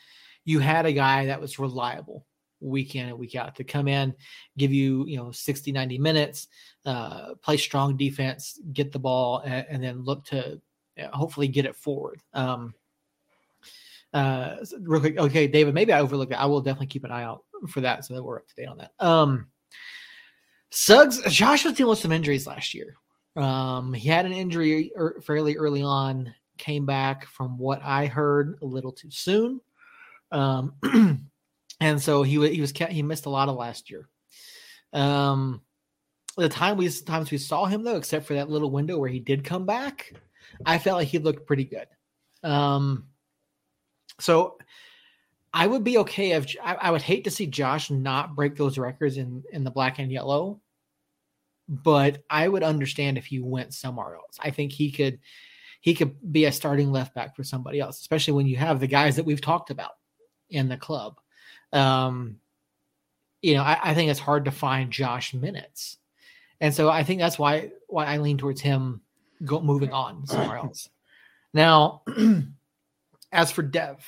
[0.45, 2.25] you had a guy that was reliable
[2.62, 4.13] week in and week out to come in,
[4.58, 6.47] give you, you know, 60, 90 minutes,
[6.86, 10.60] uh, play strong defense, get the ball, and, and then look to
[11.02, 12.21] uh, hopefully get it forward.
[12.34, 12.73] Um,
[14.13, 16.39] uh, real quick, okay, David, maybe I overlooked it.
[16.39, 18.67] I will definitely keep an eye out for that so that we're up to date
[18.67, 18.91] on that.
[18.99, 19.47] Um,
[20.71, 22.95] Suggs, Josh was dealing with some injuries last year.
[23.36, 28.59] Um, he had an injury er, fairly early on, came back from what I heard
[28.61, 29.61] a little too soon.
[30.31, 30.73] Um,
[31.79, 34.07] and so he he was he missed a lot of last year.
[34.93, 35.61] Um,
[36.37, 39.19] the time we times we saw him though, except for that little window where he
[39.19, 40.13] did come back,
[40.65, 41.87] I felt like he looked pretty good.
[42.43, 43.07] Um,
[44.19, 44.57] so
[45.53, 48.77] I would be okay if I, I would hate to see Josh not break those
[48.77, 50.61] records in in the black and yellow,
[51.67, 54.37] but I would understand if he went somewhere else.
[54.39, 55.19] I think he could
[55.79, 58.87] he could be a starting left back for somebody else, especially when you have the
[58.87, 59.91] guys that we've talked about
[60.49, 61.19] in the club.
[61.71, 62.37] Um,
[63.41, 65.97] you know, I, I think it's hard to find Josh minutes,
[66.59, 69.01] and so I think that's why why I lean towards him
[69.45, 70.89] go, moving on somewhere else.
[71.53, 72.03] Now,
[73.31, 74.05] as for Dev,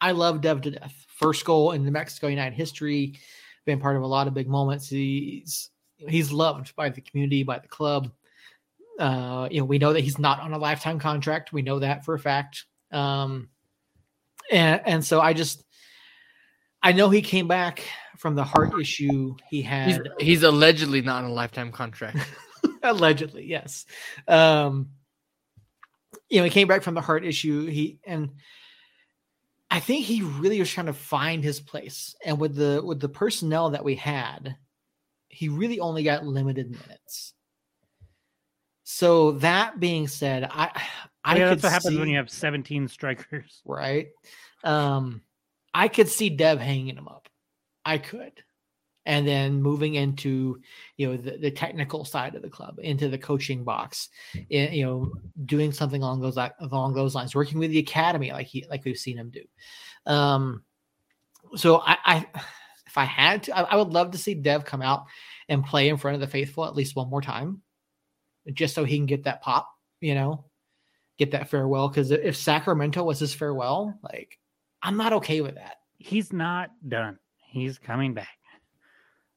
[0.00, 0.94] I love Dev to death.
[1.08, 3.14] First goal in New Mexico United history,
[3.66, 4.88] been part of a lot of big moments.
[4.88, 8.10] He's he's loved by the community, by the club.
[9.00, 11.52] Uh, you know, we know that he's not on a lifetime contract.
[11.52, 12.66] We know that for a fact.
[12.92, 13.48] Um,
[14.50, 15.64] and and so I just
[16.82, 17.82] I know he came back
[18.18, 19.88] from the heart issue he had.
[19.88, 22.18] He's, he's allegedly not on a lifetime contract.
[22.82, 23.86] allegedly, yes.
[24.28, 24.90] Um,
[26.28, 27.66] you know, he came back from the heart issue.
[27.66, 28.30] He and
[29.70, 32.14] I think he really was trying to find his place.
[32.24, 34.56] And with the with the personnel that we had,
[35.28, 37.34] he really only got limited minutes.
[38.92, 40.70] So that being said, I
[41.24, 43.60] I yeah, that's what happens when you have 17 strikers.
[43.66, 44.08] right?
[44.64, 45.20] Um,
[45.72, 47.28] I could see Dev hanging him up.
[47.84, 48.32] I could.
[49.06, 50.60] And then moving into,
[50.96, 54.84] you know, the, the technical side of the club, into the coaching box, i- you
[54.84, 55.12] know,
[55.44, 58.96] doing something along those along those lines, working with the academy like he like we've
[58.98, 59.42] seen him do.
[60.06, 60.64] Um,
[61.54, 62.26] so I, I
[62.86, 65.04] if I had to, I, I would love to see Dev come out
[65.48, 67.62] and play in front of the faithful at least one more time,
[68.52, 69.68] just so he can get that pop,
[70.00, 70.44] you know,
[71.18, 71.88] get that farewell.
[71.88, 74.38] Because if Sacramento was his farewell, like
[74.82, 75.76] I'm not okay with that.
[75.98, 77.18] He's not done.
[77.36, 78.28] He's coming back.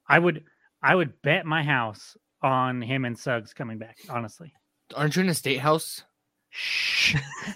[0.08, 0.44] I would
[0.82, 4.54] I would bet my house on him and Suggs coming back, honestly.
[4.96, 6.04] Aren't you in a state house?
[6.50, 7.16] Shh.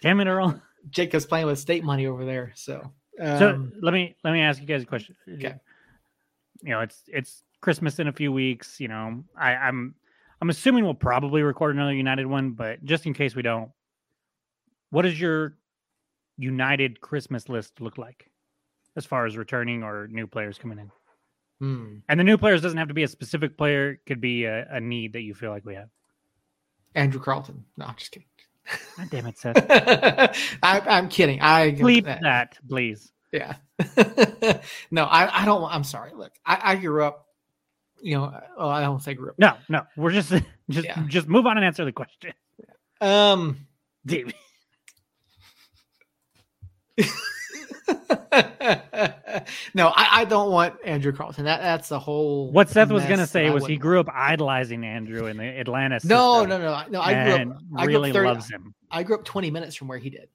[0.00, 0.60] Damn it, Earl.
[0.90, 2.92] Jacob's playing with state money over there, so.
[3.18, 5.14] So Um, let me let me ask you guys a question.
[5.34, 5.54] Okay.
[6.62, 8.78] You know, it's it's Christmas in a few weeks.
[8.78, 9.94] You know, I, I'm
[10.42, 13.70] I'm assuming we'll probably record another United one, but just in case we don't,
[14.90, 15.56] what does your
[16.36, 18.30] United Christmas list look like
[18.96, 20.90] as far as returning or new players coming in?
[21.60, 21.94] hmm.
[22.10, 24.66] And the new players doesn't have to be a specific player; it could be a,
[24.70, 25.88] a need that you feel like we have.
[26.94, 27.64] Andrew Carleton.
[27.78, 28.28] No, I'm just kidding.
[28.98, 29.56] God damn it, Seth!
[30.62, 31.40] I, I'm kidding.
[31.40, 33.12] I Bleep that, please.
[33.32, 33.56] Yeah.
[34.90, 35.64] no, I, I don't.
[35.64, 36.12] I'm sorry.
[36.14, 37.26] Look, I, I grew up.
[38.02, 39.38] You know, I don't say grew up.
[39.38, 40.30] No, no, we're just
[40.70, 41.02] just Yeah.
[41.06, 42.32] just move on and answer the question.
[43.00, 43.66] Um.
[44.04, 44.32] Damn.
[49.74, 51.44] no, I, I don't want Andrew Carleton.
[51.44, 52.50] That that's the whole.
[52.50, 56.00] What Seth was gonna say was he grew up idolizing Andrew in the Atlanta.
[56.04, 57.00] No, no, no, no.
[57.00, 57.58] I grew up.
[57.76, 58.74] I grew really up 30, loves him.
[58.90, 60.28] I grew up 20 minutes from where he did,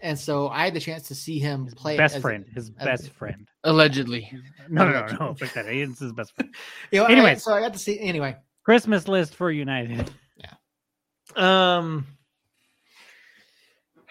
[0.00, 1.96] and so I had the chance to see him His play.
[1.96, 3.48] best as a- friend, his as- best friend.
[3.64, 4.30] Allegedly.
[4.68, 5.26] No, no, no, Allegedly.
[5.26, 5.34] no.
[5.34, 5.66] Fuck that.
[5.66, 6.52] It's his best friend.
[6.90, 7.42] You know, Anyways.
[7.44, 8.00] So I got to see.
[8.00, 10.10] Anyway, Christmas list for United.
[10.38, 11.76] Yeah.
[11.78, 12.04] Um,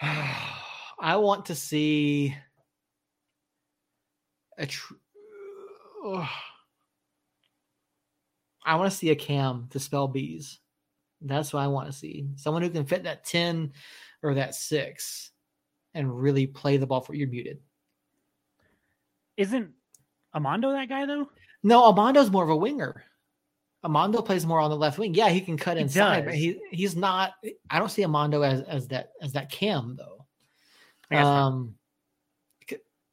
[0.00, 2.34] I want to see
[4.58, 4.66] a.
[4.66, 4.94] Tr-
[6.06, 6.28] Ugh.
[8.64, 10.58] I want to see a cam to spell bees.
[11.20, 12.26] That's what I want to see.
[12.34, 13.72] Someone who can fit that 10
[14.24, 15.30] or that six
[15.96, 17.58] and really play the ball for you're muted.
[19.36, 19.72] Isn't
[20.34, 21.30] Amando that guy though?
[21.62, 23.02] No, Amando's more of a winger.
[23.84, 25.14] Amando plays more on the left wing.
[25.14, 27.34] Yeah, he can cut He inside, but he he's not.
[27.70, 30.26] I don't see Amando as as that as that cam though.
[31.10, 31.42] I guess not.
[31.42, 31.74] Um,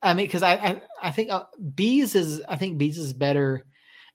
[0.02, 3.66] I mean, because I, I I think uh, Bees is I think Bees is better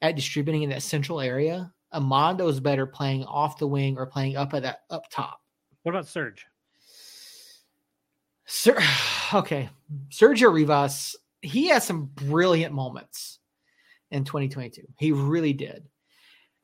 [0.03, 1.73] at distributing in that central area.
[1.95, 5.41] Amando is better playing off the wing or playing up at that up top.
[5.85, 6.45] What about Serge?
[8.49, 8.79] Sir,
[9.35, 9.69] okay,
[10.11, 13.39] Sergio Rivas, he had some brilliant moments
[14.11, 14.83] in 2022.
[14.99, 15.85] He really did.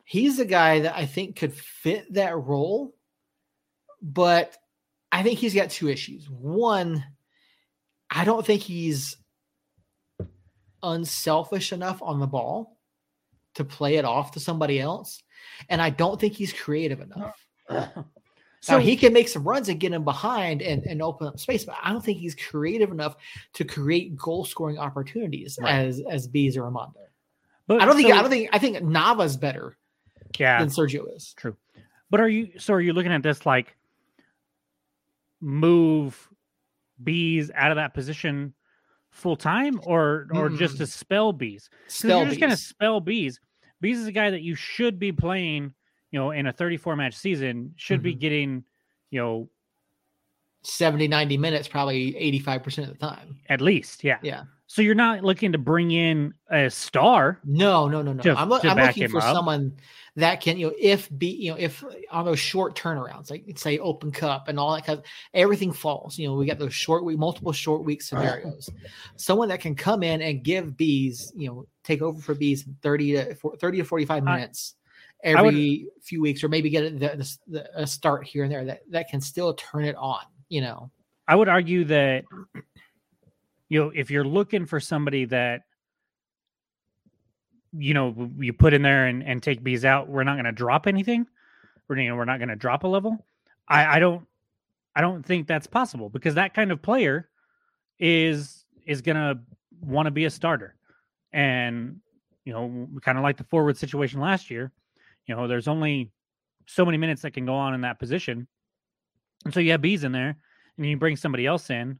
[0.03, 2.93] He's a guy that I think could fit that role,
[4.01, 4.57] but
[5.11, 6.29] I think he's got two issues.
[6.29, 7.03] One,
[8.11, 9.17] I don't think he's
[10.83, 12.77] unselfish enough on the ball
[13.55, 15.23] to play it off to somebody else,
[15.69, 17.47] and I don't think he's creative enough.
[18.65, 21.39] So now he can make some runs and get him behind and, and open up
[21.39, 23.15] space, but I don't think he's creative enough
[23.53, 25.85] to create goal scoring opportunities Right.
[25.85, 26.99] as as Bees or Armando.
[27.67, 29.77] but, I don't think so- I don't think I think Nava's better
[30.39, 31.33] Yeah, than Sergio is.
[31.37, 31.55] true.
[32.09, 32.73] But are you so?
[32.73, 33.75] Are you looking at this like
[35.41, 36.29] move
[37.03, 38.53] bees out of that position
[39.11, 40.79] full time, or or just Mm-mm.
[40.79, 41.69] to spell bees?
[41.87, 43.39] Spell you're just gonna spell bees.
[43.81, 45.73] Bees is a guy that you should be playing.
[46.15, 48.19] You know, in a 34 match season, should be Mhm.
[48.21, 48.63] getting
[49.11, 49.49] you know
[50.63, 53.37] 70, 90 minutes, probably 85% of the time.
[53.49, 54.17] at least, yeah.
[54.23, 54.43] Yeah.
[54.67, 57.41] So you're not looking to bring in a star.
[57.43, 58.23] No, no, no, no.
[58.23, 59.35] To- I'm, lo- I'm looking for up.
[59.35, 59.73] someone
[60.15, 63.77] that can, you know, if be, you know, if on those short turnarounds, like say
[63.79, 66.17] Open Cup and all that kind of everything falls.
[66.17, 68.69] You know, we got those short week, multiple short week scenarios.
[69.17, 72.75] someone that can come in and give bees, you know, take over for bees in
[72.81, 74.84] 30 to for- 30 to 45 minutes I
[75.23, 78.65] would- every few weeks, or maybe get the, the, the, a start here and there
[78.65, 80.21] that that can still turn it on.
[80.49, 80.91] You know,
[81.27, 82.25] I would argue that
[83.69, 85.61] you know if you're looking for somebody that
[87.73, 90.51] you know you put in there and, and take bees out, we're not going to
[90.51, 91.25] drop anything.
[91.87, 93.25] We're you know we're not going to drop a level.
[93.67, 94.25] I, I don't
[94.95, 97.29] I don't think that's possible because that kind of player
[97.99, 99.39] is is going to
[99.81, 100.75] want to be a starter,
[101.33, 101.99] and
[102.45, 104.71] you know kind of like the forward situation last year.
[105.27, 106.11] You know, there's only
[106.67, 108.47] so many minutes that can go on in that position,
[109.43, 110.37] and so you have bees in there
[110.77, 111.99] and you bring somebody else in,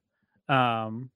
[0.49, 1.09] um,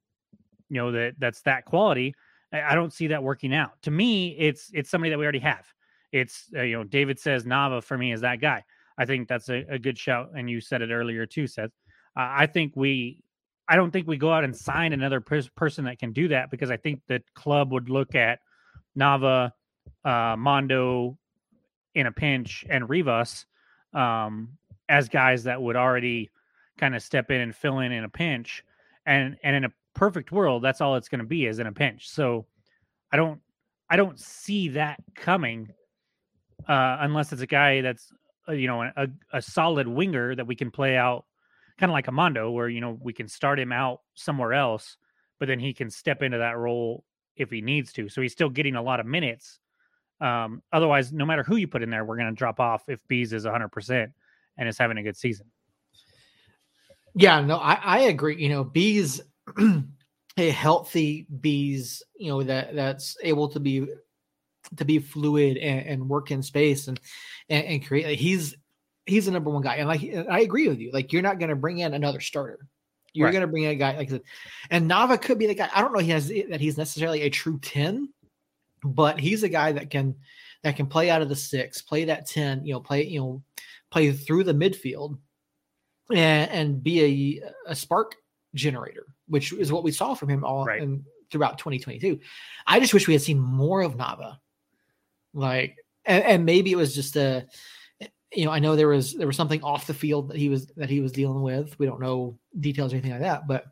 [0.70, 2.16] you know that that's that quality.
[2.54, 3.82] I, I don't see that working out.
[3.84, 5.66] To me, it's it's somebody that we already have.
[6.12, 8.64] It's uh, you know David says Nava for me is that guy.
[8.98, 11.72] I think that's a, a good shout, and you said it earlier too, Seth.
[12.18, 13.24] Uh, I think we,
[13.68, 16.52] I don't think we go out and sign another pers- person that can do that
[16.52, 18.40] because I think the club would look at
[18.98, 19.52] Nava,
[20.04, 21.18] uh, Mondo,
[21.96, 23.46] in a pinch, and Rivas
[23.94, 26.30] um, as guys that would already
[26.78, 28.64] kind of step in and fill in in a pinch.
[29.06, 31.72] And and in a perfect world that's all it's going to be is in a
[31.72, 32.10] pinch.
[32.10, 32.46] So
[33.12, 33.42] i don't
[33.90, 35.68] i don't see that coming
[36.68, 38.14] uh unless it's a guy that's
[38.48, 41.26] uh, you know a, a solid winger that we can play out
[41.80, 44.96] kind of like a mondo where you know we can start him out somewhere else
[45.40, 47.04] but then he can step into that role
[47.40, 48.10] if he needs to.
[48.10, 49.60] So he's still getting a lot of minutes
[50.22, 53.00] um otherwise no matter who you put in there we're going to drop off if
[53.08, 54.12] bees is 100%
[54.58, 55.46] and is having a good season
[57.16, 58.42] Yeah, no, I, I agree.
[58.42, 59.22] You know, bees,
[60.38, 63.88] a healthy bees, you know, that that's able to be
[64.78, 67.00] to be fluid and, and work in space and
[67.50, 68.06] and, and create.
[68.06, 68.56] Like, he's
[69.06, 70.92] he's the number one guy, and like I agree with you.
[70.94, 72.60] Like you're not going to bring in another starter.
[73.14, 73.32] You're Right.
[73.32, 74.12] going to bring in a guy like,
[74.70, 75.70] and Nava could be the guy.
[75.74, 76.00] I don't know.
[76.00, 78.10] He has that he's necessarily a true ten,
[78.84, 80.16] but he's a guy that can
[80.64, 82.66] that can play out of the six, play that ten.
[82.66, 83.44] You know, play you know,
[83.92, 85.18] play through the midfield
[86.12, 88.16] and, and be a, a spark
[88.56, 90.82] generator, which is what we saw from him all Right.
[90.82, 92.20] in, throughout 2022.
[92.66, 94.38] I just wish we had seen more of Nava.
[95.34, 97.46] Like, and, and maybe it was just a,
[98.34, 100.68] you know, I know there was there was something off the field that he was
[100.78, 101.78] that he was dealing with.
[101.80, 103.66] We don't know details or anything like that, but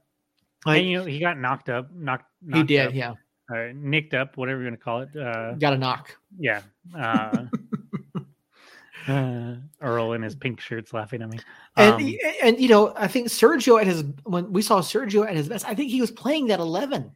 [0.66, 3.14] like and you know he got knocked up knocked, he did, up, yeah,
[3.54, 6.16] uh, nicked up whatever you're going to call it uh got a knock.
[6.40, 6.62] yeah
[6.96, 7.46] uh,
[9.08, 11.40] uh, earl in his pink shirts laughing at me
[11.78, 15.28] And Um, y- and you know, I think Sergio at his when we saw Sergio
[15.28, 17.12] at his best, I think he was playing that eleven.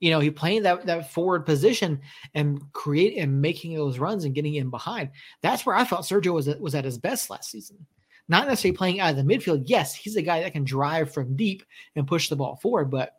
[0.00, 2.00] You know, he playing that that forward position
[2.34, 5.10] and create and making those runs and getting in behind.
[5.42, 7.86] That's where I felt Sergio was at, was at his best last season.
[8.28, 9.62] Not necessarily playing out of the midfield.
[9.66, 11.62] Yes, he's a guy that can drive from deep
[11.94, 13.14] and push the ball forward, but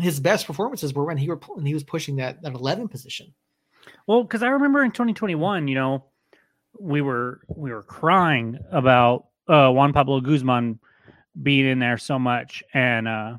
[0.00, 3.32] his best performances were when he were when he was pushing that that eleven position.
[4.06, 6.04] Well, because I remember in 2021, you know,
[6.78, 10.78] we were we were crying about uh, Juan Pablo Guzman
[11.42, 13.38] being in there so much, and uh,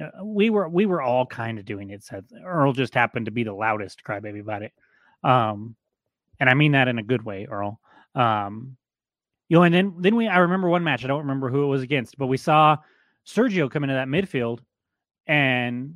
[0.00, 2.04] uh, we were we were all kind of doing it.
[2.04, 4.72] Said Earl just happened to be the loudest crybaby about it,
[5.24, 5.76] um,
[6.40, 7.80] and I mean that in a good way, Earl.
[8.14, 8.76] Um,
[9.48, 11.04] you know, and then then we I remember one match.
[11.04, 12.76] I don't remember who it was against, but we saw
[13.26, 14.60] Sergio come into that midfield,
[15.26, 15.94] and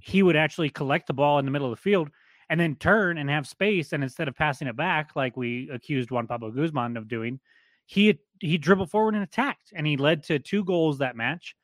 [0.00, 2.10] he would actually collect the ball in the middle of the field
[2.48, 3.92] and then turn and have space.
[3.92, 7.40] And instead of passing it back like we accused Juan Pablo Guzman of doing,
[7.86, 11.56] he he dribbled forward and attacked, and he led to two goals that match,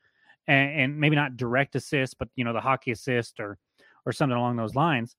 [0.47, 3.57] and, and maybe not direct assist, but you know the hockey assist or
[4.05, 5.15] or something along those lines.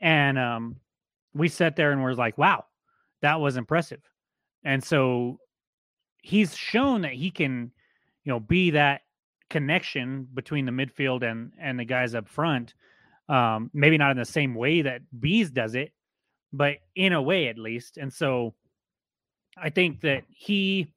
[0.00, 0.76] And um,
[1.34, 2.64] we sat there and was like, "Wow,
[3.22, 4.00] that was impressive."
[4.64, 5.38] And so
[6.22, 7.70] he's shown that he can,
[8.24, 9.02] you know, be that
[9.50, 12.74] connection between the midfield and and the guys up front
[13.28, 15.92] um, maybe not in the same way that Bees does it,
[16.52, 17.98] but in a way at least.
[17.98, 18.54] And so
[19.56, 20.92] I think that he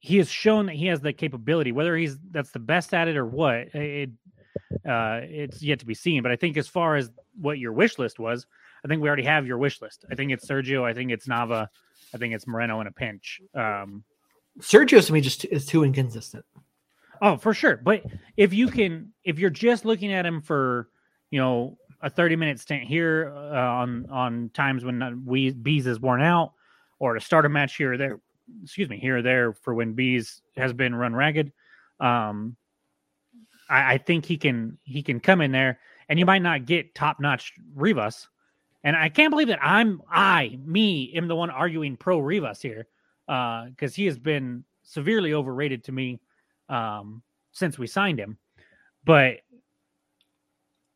[0.00, 3.16] he has shown that he has the capability, whether he's that's the best at it
[3.16, 4.10] or what, it
[4.84, 6.22] uh, it's yet to be seen.
[6.22, 8.46] But I think as far as what your wish list was,
[8.84, 10.04] I think we already have your wish list.
[10.10, 10.82] I think it's Sergio.
[10.82, 11.68] I think it's Nava.
[12.12, 13.40] I think it's Moreno in a pinch.
[13.54, 14.02] Um,
[14.58, 16.44] Sergio to me just is too inconsistent.
[17.22, 17.76] Oh, for sure.
[17.76, 18.02] But
[18.36, 20.88] if you can, if you're just looking at him for,
[21.30, 25.86] you know, a 30 minute stint here uh, on on times when uh, we bees
[25.86, 26.52] is worn out,
[26.98, 28.20] or to start a match here or there,
[28.64, 31.52] excuse me, here or there for when bees has been run ragged,
[32.00, 32.56] um,
[33.70, 36.92] I, I think he can he can come in there, and you might not get
[36.92, 38.28] top notch Rivas.
[38.82, 42.88] And I can't believe that I'm I me am the one arguing pro Rivas here,
[43.28, 46.18] Uh because he has been severely overrated to me
[46.72, 48.38] um, since we signed him.
[49.04, 49.38] But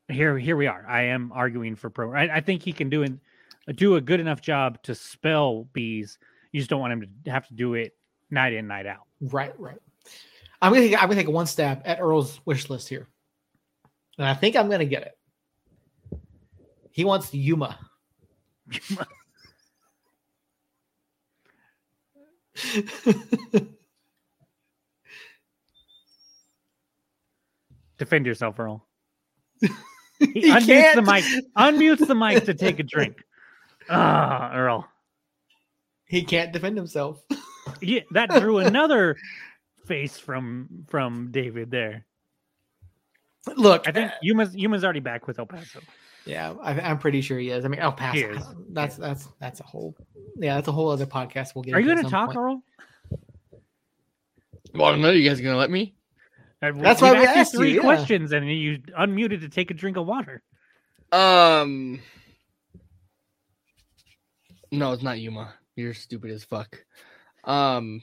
[0.09, 0.85] here here we are.
[0.89, 2.13] I am arguing for pro.
[2.13, 3.21] I, I think he can do an,
[3.75, 6.19] do a good enough job to spell bees.
[6.53, 7.95] You just don't want him to have to do it
[8.31, 9.03] night in night out.
[9.21, 9.79] Right, right.
[10.63, 13.09] I'm gonna take, I'm gonna take one stab at Earl's wish list here,
[14.17, 15.19] and I think I'm gonna get it.
[16.91, 17.79] He wants Yuma.
[18.89, 19.07] Yuma.
[27.99, 28.87] Defend yourself, Earl.
[29.61, 29.69] he
[30.19, 30.97] He unmutes can't.
[30.97, 31.25] the mic.
[31.57, 33.23] Unmutes the mic to take a drink.
[33.89, 34.89] Ah, Earl.
[36.07, 37.23] He can't defend himself.
[37.81, 39.17] Yeah, that drew another
[39.87, 42.07] face from from David there.
[43.57, 45.81] Look, I think Yuma's Yuma's already back with El Paso.
[46.25, 47.65] Yeah, I, I'm pretty sure he is.
[47.65, 48.39] I mean, El Paso.
[48.71, 49.97] That's that's that's a whole.
[50.37, 51.57] Yeah, that's a whole other podcast.
[51.57, 51.75] We'll get.
[51.75, 52.39] Are you going to talk, point.
[52.39, 52.63] Earl?
[54.73, 55.11] Well, I don't know.
[55.11, 55.96] You guys gonna let me?
[56.61, 57.81] That's why we asked asked you you, three yeah.
[57.83, 60.43] questions, and you unmuted to take a drink of water.
[61.13, 62.01] Um.
[64.73, 65.55] No, it's not Yuma.
[65.77, 66.85] You're stupid as fuck.
[67.45, 68.03] Um.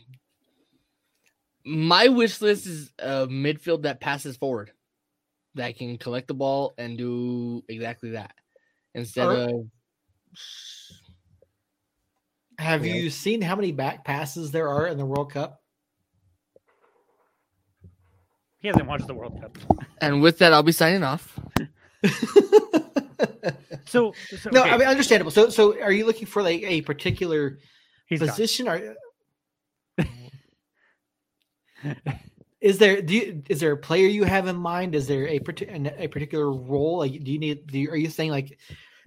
[1.66, 4.72] My wish list is a midfield that passes forward,
[5.56, 8.34] that can collect the ball and do exactly that,
[8.94, 9.50] instead Alright.
[9.50, 9.66] of.
[12.60, 12.96] Have Yeah.
[12.96, 15.63] you seen how many back passes there are in the World Cup?
[18.64, 19.56] He hasn't watched the World Cup.
[20.02, 21.40] And with that, I'll be signing off.
[23.86, 25.32] So, so no, okay, I mean understandable.
[25.32, 27.60] So, so are you looking for like a particular
[28.08, 28.30] he's gone.
[28.30, 28.68] position?
[28.68, 28.96] Or
[32.62, 34.96] is there do you, is there a player you have in mind?
[34.96, 37.00] Is there a a particular role?
[37.00, 37.68] Like, do you need?
[37.68, 38.58] Do you, are you saying like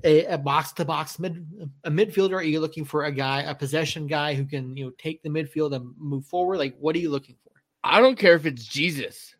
[0.04, 1.44] a, box to box mid
[1.84, 2.34] a midfielder?
[2.34, 5.30] Are you looking for a guy, a possession guy who can you know take the
[5.30, 6.58] midfield and move forward?
[6.58, 7.50] Like, what are you looking for?
[7.82, 9.35] I don't care if it's Jesus.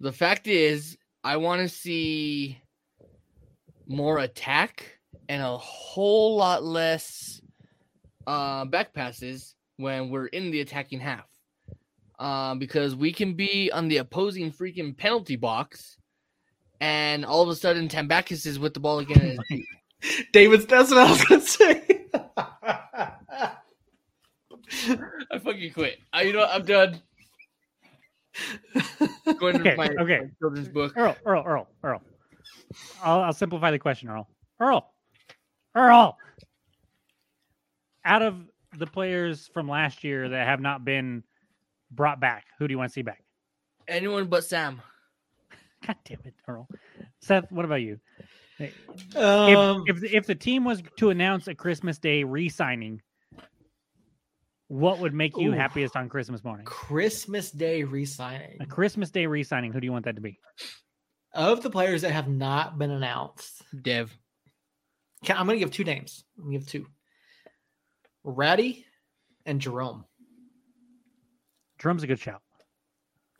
[0.00, 2.58] The fact is, I want to see
[3.86, 4.98] more attack
[5.28, 7.40] and a whole lot less
[8.26, 11.26] uh, back passes when we're in the attacking half.
[12.18, 15.96] Uh, because we can be on the opposing freaking penalty box,
[16.78, 19.38] and all of a sudden Tambakis is with the ball again.
[19.50, 19.64] and-
[20.32, 22.06] David's that's what I was gonna say.
[25.32, 25.98] I fucking quit.
[26.12, 26.50] I, you know, what?
[26.52, 27.00] I'm done.
[29.38, 30.20] Going Okay, to my, okay.
[30.20, 30.92] my children's book.
[30.96, 32.02] Earl, Earl, Earl, Earl.
[33.02, 34.28] I'll, I'll simplify the question, Earl.
[34.60, 34.92] Earl,
[35.74, 36.16] Earl.
[38.04, 38.36] Out of
[38.78, 41.24] the players from last year that have not been
[41.90, 43.22] brought back, who do you want to see back?
[43.88, 44.80] Anyone but Sam.
[45.86, 46.68] God damn it, Earl.
[47.20, 47.98] Seth, what about you?
[48.58, 53.00] If, Um, if if the team was to announce a Christmas Day re-signing,
[54.70, 55.56] what would make you Ooh.
[55.56, 56.64] happiest on Christmas morning?
[56.64, 59.72] Christmas Day re-signing A Christmas Day re-signing.
[59.72, 60.38] Who do you want that to be?
[61.32, 63.62] of the players that have not been announced.
[63.82, 64.16] Dev.
[65.24, 66.24] Can- I'm going to give two names.
[66.38, 66.86] I'm going to give two.
[68.22, 68.84] Ratty
[69.44, 70.04] and Jerome.
[71.78, 72.42] Drum's a good shout.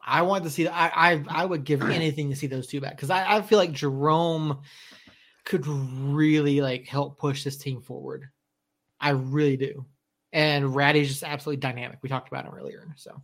[0.04, 0.74] I want to see that.
[0.74, 3.58] I, I I would give anything to see those two back because I, I feel
[3.58, 4.60] like Jerome
[5.44, 8.30] could really like help push this team forward.
[9.00, 9.86] I really do.
[10.32, 11.98] And Ratty's just absolutely dynamic.
[12.02, 12.86] We talked about him earlier.
[12.96, 13.20] So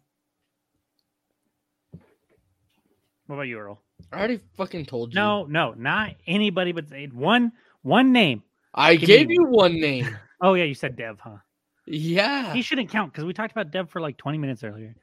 [3.27, 3.81] What about you, Earl?
[4.13, 5.21] I already fucking told you.
[5.21, 7.53] No, no, not anybody but say one
[7.83, 8.43] one name.
[8.75, 10.17] I Give gave me you one name.
[10.43, 11.39] Oh yeah, you said Dev, huh?
[11.87, 12.53] Yeah.
[12.53, 14.95] He shouldn't count because we talked about Dev for like 20 minutes earlier.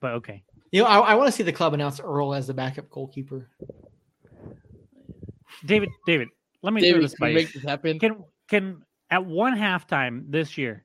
[0.00, 0.42] But okay.
[0.72, 3.48] you know, I, I want to see the club announce Earl as the backup goalkeeper.
[5.64, 6.30] David, David,
[6.62, 7.38] let me throw David, this can by we you.
[7.38, 8.00] make this happen?
[8.00, 10.84] Can can at one halftime this year,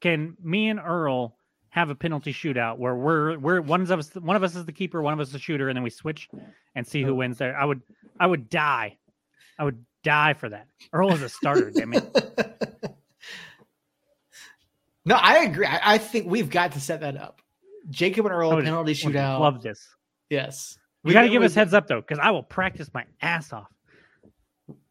[0.00, 1.36] can me and Earl
[1.70, 4.72] have a penalty shootout where we're we're one of us one of us is the
[4.72, 6.28] keeper, one of us is the shooter, and then we switch
[6.74, 7.56] and see who wins there?
[7.56, 7.80] I would
[8.18, 8.98] I would die.
[9.58, 10.66] I would die for that.
[10.92, 12.94] Earl is a starter, damn it.
[15.04, 15.66] no, I agree.
[15.66, 17.40] I, I think we've got to set that up.
[17.90, 19.40] Jacob and Earl would- penalty shootout.
[19.40, 19.86] Love this.
[20.28, 20.78] yes.
[21.04, 23.68] we got to give us heads up though, because I will practice my ass off.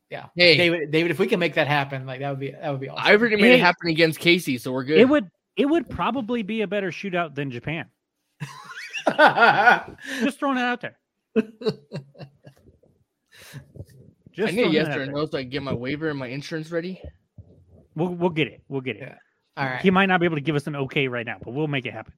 [0.10, 0.26] Yeah.
[0.36, 2.80] Hey, David, David, if we can make that happen, like that would be that would
[2.80, 3.06] be awesome.
[3.06, 3.54] I already made Hey.
[3.56, 4.98] it happen against Casey, so we're good.
[5.00, 7.86] It would it would probably be a better shootout than Japan.
[10.22, 10.98] Just throwing it out there.
[11.38, 11.42] I
[14.32, 16.18] Just need throwing it out yes or no so I can get my waiver and
[16.18, 17.02] my insurance ready.
[17.96, 18.64] We'll we'll get it.
[18.68, 19.02] We'll get it.
[19.04, 19.16] Yeah.
[19.58, 19.82] All right.
[19.82, 21.86] He might not be able to give us an okay right now, but we'll make
[21.86, 22.14] it happen.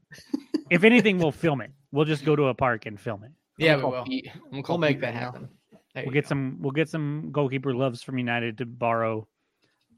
[0.69, 1.71] if anything, we'll film it.
[1.91, 3.31] We'll just go to a park and film it.
[3.57, 4.03] Yeah, we will.
[4.05, 4.29] Pete.
[4.33, 5.49] I'm gonna call We'll make Pete that right now.
[5.93, 6.05] Happen.
[6.05, 6.29] There We'll get go.
[6.29, 6.57] some.
[6.61, 9.27] We'll get some goalkeeper loves from United to borrow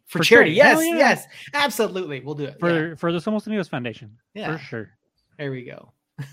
[0.07, 0.55] for, for charity.
[0.55, 0.87] charity.
[0.87, 0.97] Yes, yeah.
[0.97, 2.19] yes, absolutely.
[2.21, 2.59] We'll do it.
[2.59, 2.95] for yeah.
[2.95, 4.57] for the Somos Unidos Foundation Yeah.
[4.57, 4.89] for sure.
[5.37, 5.91] There we go.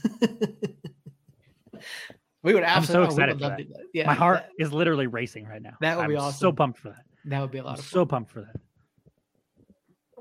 [2.43, 3.07] we would I'm absolutely.
[3.17, 3.69] so oh, excited would for love to that.
[3.69, 3.85] do that.
[3.95, 5.75] Yeah, My heart That, is literally racing right now.
[5.81, 6.57] that would be I'm So awesome.
[6.57, 7.05] pumped for that.
[7.27, 7.91] that would be a lot I'm of fun.
[7.93, 8.57] so pumped for that.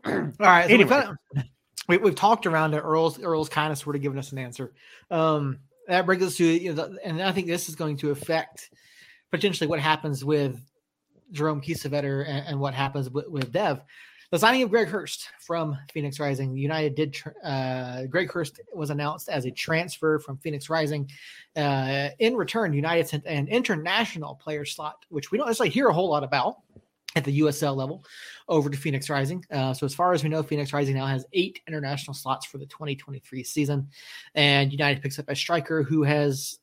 [0.39, 0.67] All right.
[0.67, 0.83] So Anyway.
[0.83, 1.17] we've, kinda-
[1.87, 2.79] we, we've talked around it.
[2.79, 4.73] Earl's Earl's kind of sort of given us an answer.
[5.11, 8.11] Um, that brings us to you know, the, and I think this is going to
[8.11, 8.69] affect
[9.31, 10.59] potentially what happens with
[11.31, 13.81] Jerome Kiesewetter and, and what happens with, with Dev.
[14.31, 16.55] The signing of Greg Hurst from Phoenix Rising.
[16.55, 17.17] United did.
[17.43, 21.09] Uh, Greg Hurst was announced as a transfer from Phoenix Rising.
[21.55, 25.93] Uh, in return, United sent an international player slot, which we don't necessarily hear a
[25.93, 26.57] whole lot about
[27.15, 28.05] at the USL level,
[28.47, 29.43] over to Phoenix Rising.
[29.49, 32.59] Uh, so as far as we know, Phoenix Rising now has eight international slots for
[32.59, 33.87] the 2023 season,
[34.35, 36.59] and United picks up a striker who has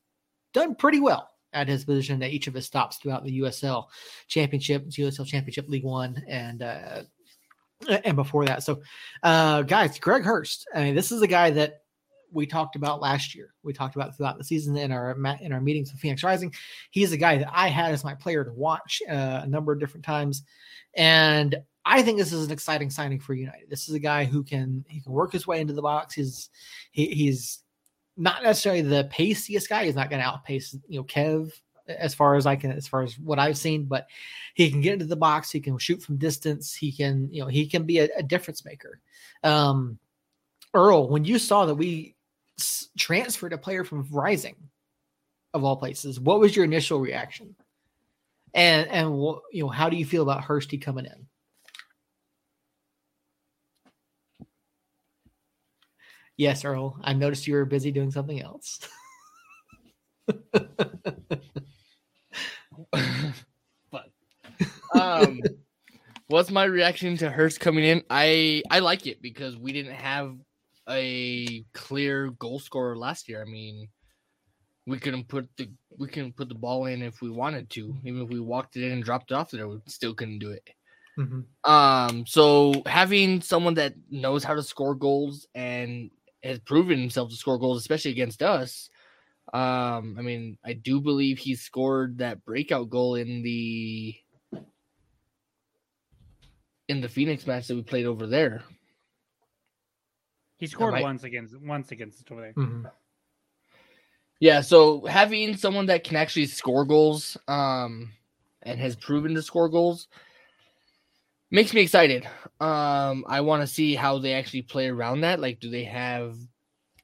[0.52, 3.86] done pretty well at his position at each of his stops throughout the USL
[4.28, 7.02] Championship, USL Championship League One, and uh,
[8.04, 8.62] and before that.
[8.62, 8.82] So,
[9.22, 10.68] uh, guys, Greg Hurst.
[10.74, 11.80] I mean, this is a guy that
[12.30, 13.54] we talked about last year.
[13.62, 16.52] We talked about throughout the season in our in our meetings with Phoenix Rising.
[16.90, 19.80] He's a guy that I had as my player to watch uh, a number of
[19.80, 20.42] different times,
[20.94, 23.70] and I think this is an exciting signing for United.
[23.70, 26.14] This is a guy who can he can work his way into the box.
[26.14, 26.50] He's
[26.90, 27.62] he, he's
[28.16, 29.84] not necessarily the paciest guy.
[29.84, 31.52] He's not going to outpace you know Kev
[31.88, 34.06] as far as I can as far as what I've seen, but
[34.54, 35.50] he can get into the box.
[35.50, 36.74] He can shoot from distance.
[36.74, 39.00] He can you know he can be a, a difference maker.
[39.42, 39.98] Um,
[40.74, 42.16] Earl, when you saw that we
[42.58, 44.56] s- transferred a player from Rising,
[45.54, 47.54] of all places, what was your initial reaction?
[48.54, 49.14] And and
[49.52, 51.26] you know, how do you feel about Hursty coming in?
[56.36, 56.98] Yes, Earl.
[57.02, 58.80] I noticed you were busy doing something else.
[63.90, 64.10] but
[64.92, 65.40] um
[66.26, 68.02] what's my reaction to Hurst coming in?
[68.10, 70.36] I I like it because we didn't have
[70.88, 73.42] a clear goal scorer last year.
[73.42, 73.88] I mean,
[74.86, 77.94] we couldn't put the we couldn't put the ball in if we wanted to.
[78.04, 80.50] Even if we walked it in and dropped it off there, we still couldn't do
[80.50, 80.68] it.
[81.64, 86.10] Um, so having someone that knows how to score goals and
[86.46, 88.90] has proven himself to score goals, especially against us.
[89.52, 94.16] Um, I mean, I do believe he scored that breakout goal in the
[96.88, 98.62] in the Phoenix match that we played over there.
[100.56, 102.52] He scored might- once against once against us over there.
[102.54, 102.86] Mm-hmm.
[104.40, 108.12] Yeah, so having someone that can actually score goals, um,
[108.62, 110.08] and has proven to score goals
[111.50, 112.26] makes me excited.
[112.60, 115.40] Um, I want to see how they actually play around that.
[115.40, 116.36] Like, do they have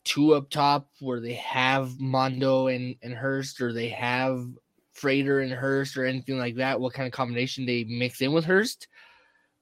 [0.04, 4.46] two up top where they have Mondo and, and Hurst, or they have
[4.92, 6.80] Frater and Hurst, or anything like that?
[6.80, 8.88] What kind of combination they mix in with Hurst?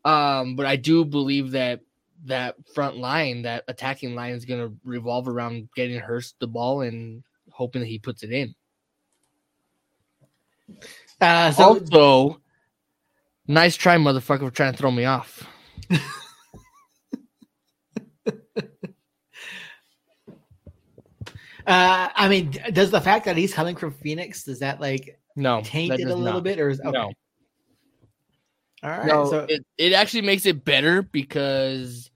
[0.04, 1.80] Um, but I do believe that
[2.24, 6.82] that front line, that attacking line, is going to revolve around getting Hurst the ball
[6.82, 8.54] and hoping that he puts it in.
[11.20, 12.40] Uh, so also,
[13.50, 15.46] nice try, motherfucker, for trying to throw me off.
[21.66, 25.60] Uh, I mean, does the fact that he's coming from Phoenix does that like No,
[25.62, 26.42] taint it a little not.
[26.42, 26.90] bit, or is okay?
[26.90, 27.12] No.
[28.82, 29.06] All right.
[29.06, 32.10] no, so it, it actually makes it better because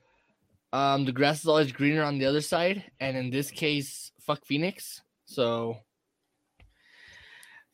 [0.72, 4.44] um the grass is always greener on the other side, and in this case, fuck
[4.44, 5.02] Phoenix.
[5.26, 5.76] So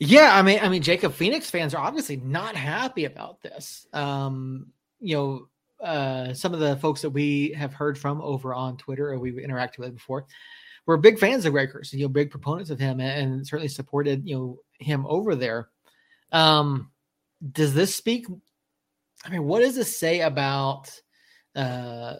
[0.00, 3.86] yeah, I mean, I mean, Jacob Phoenix fans are obviously not happy about this.
[3.92, 5.48] Um, you know,
[5.86, 9.34] uh, some of the folks that we have heard from over on Twitter or we've
[9.34, 10.26] interacted with before,
[10.86, 14.26] we're big fans of Hurst, you know, big proponents of him, and, and certainly supported
[14.26, 15.68] you know him over there.
[16.32, 16.90] Um,
[17.52, 18.26] does this speak?
[19.24, 20.90] I mean, what does this say about?
[21.54, 22.16] Uh,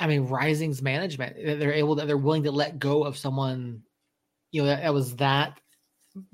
[0.00, 1.36] I mean, Rising's management.
[1.36, 3.82] that They're able that they're willing to let go of someone,
[4.50, 5.60] you know, that, that was that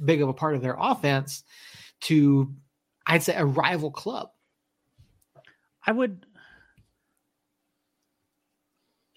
[0.05, 1.45] big of a part of their offense
[2.03, 2.53] to,
[3.07, 4.31] I'd say, a rival club.
[5.87, 6.27] I would.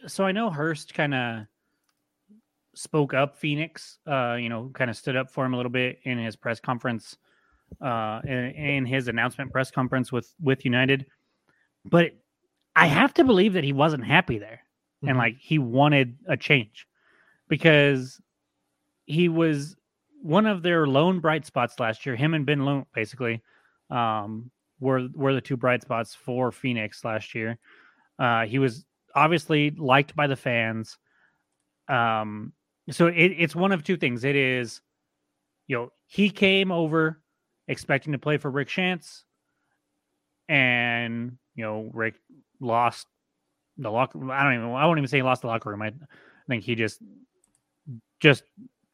[0.08, 1.46] So I know Hurst kind of
[2.76, 6.00] spoke up Phoenix, uh, you know, kind of stood up for him a little bit
[6.04, 7.18] in his press conference,
[7.82, 11.06] uh, in, in his announcement press conference with with United.
[11.86, 12.12] But
[12.76, 14.62] I have to believe that he wasn't happy there,
[15.02, 15.18] and Mhm.
[15.18, 16.88] like he wanted a change
[17.50, 18.22] because
[19.06, 19.76] he was
[20.22, 22.16] one of their lone bright spots last year.
[22.16, 23.42] Him and Ben Lone, basically,
[23.90, 27.58] um, were were the two bright spots for Phoenix last year.
[28.18, 30.98] Uh, he was obviously liked by the fans.
[31.88, 32.54] Um,
[32.92, 34.24] so it, it's one of two things.
[34.24, 34.82] It is
[35.70, 37.22] you know, he came over
[37.68, 39.22] expecting to play for Rick Schantz,
[40.50, 42.16] and you know, Rick
[42.60, 43.06] lost
[43.78, 44.32] the locker.
[44.32, 44.66] I don't even.
[44.76, 45.84] I won't even say he lost the locker room.
[45.84, 45.94] I
[46.48, 47.00] think he just,
[48.20, 48.44] just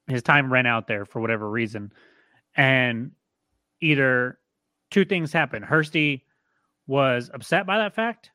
[0.07, 1.91] his time ran out there for whatever reason,
[2.55, 3.11] and
[3.81, 4.39] either
[4.91, 5.65] two things happened.
[5.65, 6.21] Hursty
[6.87, 8.31] was upset by that fact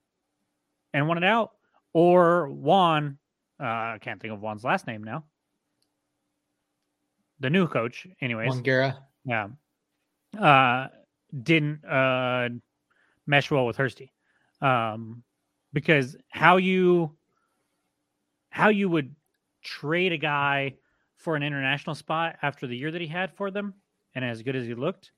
[0.93, 1.53] and wanted out,
[1.93, 3.19] or Juan.
[3.59, 5.25] Uh, I can't think of Juan's last name now.
[7.41, 8.49] The new coach, anyways.
[8.49, 8.99] Juan Guerra.
[9.25, 9.49] Yeah.
[10.39, 10.89] Uh,
[11.43, 12.49] didn't uh,
[13.27, 14.11] mesh well with Hursty.
[14.61, 15.23] Um,
[15.73, 17.17] because how you
[18.51, 19.15] how you would
[19.63, 20.75] trade a guy
[21.21, 23.75] for an international spot after the year that he had for them
[24.15, 25.13] and as good as he looked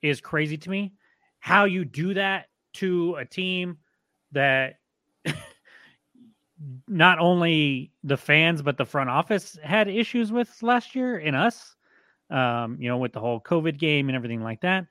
[0.00, 0.92] is crazy to me.
[1.40, 3.78] How you do that to a team
[4.32, 4.76] that
[6.88, 11.74] not only the fans but the front office had issues with last year in us,
[12.30, 14.86] um, you know, with the whole COVID game and everything like that.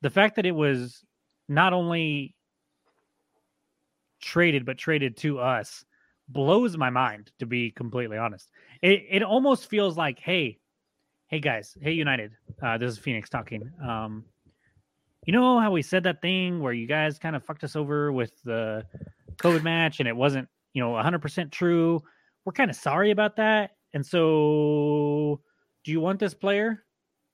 [0.00, 1.04] The fact that it was
[1.48, 2.36] not only
[4.20, 5.84] traded but traded to us
[6.28, 8.50] blows my mind to be completely honest.
[8.82, 10.58] It it almost feels like, hey,
[11.28, 13.70] hey guys, hey United, uh, this is Phoenix talking.
[13.86, 14.24] Um,
[15.26, 18.12] you know how we said that thing where you guys kind of fucked us over
[18.12, 18.84] with the
[19.36, 22.00] COVID match and it wasn't, you know, 100% true.
[22.44, 23.72] We're kind of sorry about that.
[23.92, 25.40] And so
[25.84, 26.84] do you want this player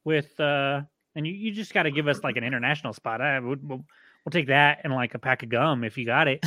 [0.05, 0.83] with uh
[1.15, 3.21] and you, you just got to give us like an international spot.
[3.21, 3.61] I would
[4.25, 6.45] we'll, we'll take that and like a pack of gum if you got it.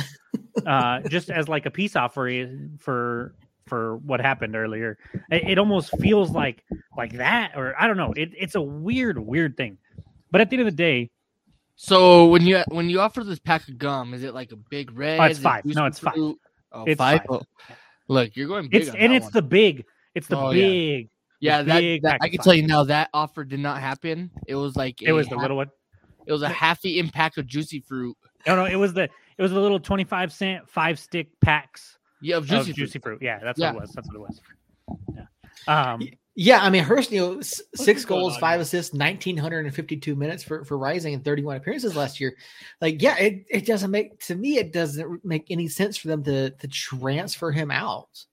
[0.66, 3.34] uh just as like a peace offering for
[3.66, 4.96] for what happened earlier.
[5.30, 6.64] It, it, almost feels like
[6.96, 8.14] like that, or I don't know.
[8.16, 9.76] It, it's a weird, weird thing.
[10.30, 11.10] But at the end of the day,
[11.76, 14.96] so when you when you offer this pack of gum, is it like a big
[14.96, 15.20] red?
[15.20, 15.64] Oh, it's five.
[15.66, 16.14] No, it's five.
[16.16, 16.36] Oh,
[16.86, 17.20] it's five?
[17.20, 17.26] five.
[17.28, 17.42] Oh.
[18.08, 18.82] Look, you're going big.
[18.82, 19.32] It's and it's one.
[19.34, 19.84] the big.
[20.14, 21.10] It's the Oh, big.
[21.40, 21.58] yeah.
[21.58, 22.84] the That, big that I can tell you now.
[22.84, 24.30] That offer did not happen.
[24.46, 25.68] It was like It was the half- little one.
[26.28, 28.16] It was a half the impact of juicy fruit.
[28.46, 31.98] No, no, it was the it was the little twenty five cent five stick packs
[32.20, 33.18] Yeah, of of juicy, juicy, fruit.
[33.18, 33.22] fruit.
[33.22, 33.72] Yeah, that's Yeah.
[33.72, 33.92] what it was.
[33.92, 34.40] That's what it was.
[35.14, 35.92] Yeah.
[35.92, 36.02] Um.
[36.40, 38.62] Yeah, I mean Hurst, you know, six goals, on five here?
[38.62, 42.36] assists, nineteen hundred and fifty-two minutes for for Rising and thirty-one appearances last year.
[42.80, 46.22] Like, yeah, it, it doesn't make to me it doesn't make any sense for them
[46.24, 48.24] to to transfer him out.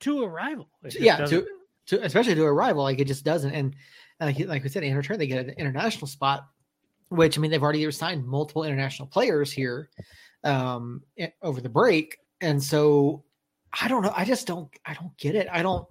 [0.00, 0.68] To a rival.
[0.98, 1.44] Yeah, doesn't-
[1.86, 3.52] to to especially to a rival, like it just doesn't.
[3.52, 3.76] And,
[4.18, 6.48] and like like we said, in return they get an international spot,
[7.16, 9.90] which I mean they've already signed multiple international players here
[10.44, 11.02] um
[11.42, 13.22] over the break, and so
[13.80, 14.12] I don't know.
[14.14, 14.68] I just don't.
[14.84, 15.48] I don't get it.
[15.50, 15.86] I don't.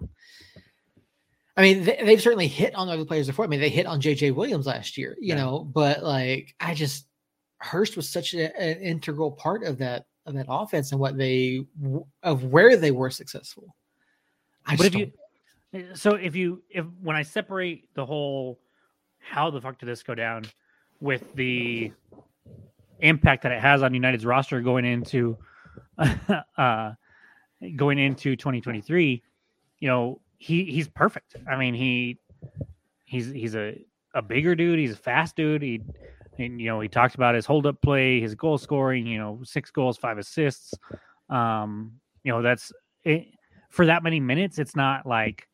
[1.56, 3.44] I mean, they, they've certainly hit on other players before.
[3.44, 5.36] I mean, they hit on JJ Williams last year, you Yeah.
[5.36, 7.06] know, but like I just
[7.58, 11.66] Hurst was such a, an integral part of that of that offense and what they
[12.22, 13.74] of where they were successful.
[14.66, 15.12] I but if you
[15.74, 18.60] eh, so if you if when I separate the whole
[19.18, 20.44] how the fuck did this go down
[21.02, 21.92] with the
[23.00, 25.36] impact that it has on United's roster going into
[26.56, 26.92] uh
[27.76, 29.22] going into 2023,
[29.80, 31.36] you know, he he's perfect.
[31.50, 32.18] I mean, he
[33.04, 33.84] he's he's a
[34.14, 35.62] a bigger dude, he's a fast dude.
[35.62, 35.82] He
[36.38, 39.40] and, you know, he talked about his hold up play, his goal scoring, you know,
[39.42, 40.72] six goals, five assists.
[41.28, 41.92] Um,
[42.24, 42.72] you know, that's
[43.04, 43.28] it,
[43.70, 45.48] for that many minutes, it's not like,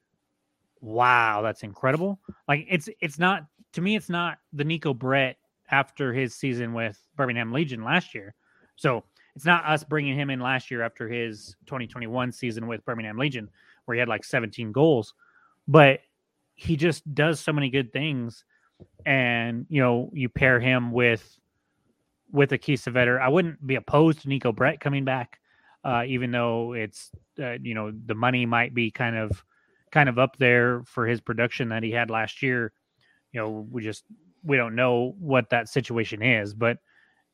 [0.80, 2.20] wow, that's incredible.
[2.46, 5.37] Like it's it's not to me, it's not the Neco Brett
[5.71, 8.35] after his season with Birmingham Legion last year.
[8.77, 9.05] So
[9.37, 13.49] it's not us bringing him in last year after his 2021 season with Birmingham Legion,
[13.85, 15.14] where he had like 17 goals,
[15.66, 16.01] but
[16.55, 18.45] he just does so many good things.
[19.07, 21.39] And you know, you pair him with
[22.31, 23.21] with a Kiesewetter.
[23.21, 25.41] I wouldn't be opposed to Neco Brett coming back
[25.85, 27.11] uh, even though it's
[27.41, 29.43] uh, you know the money might be kind of
[29.91, 32.73] kind of up there for his production that he had last year.
[33.39, 34.03] You know, we just
[34.43, 36.78] we don't know what that situation is, but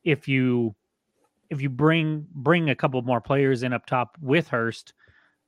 [0.03, 0.75] if you
[1.49, 4.93] if you bring bring a couple more players in up top with Hurst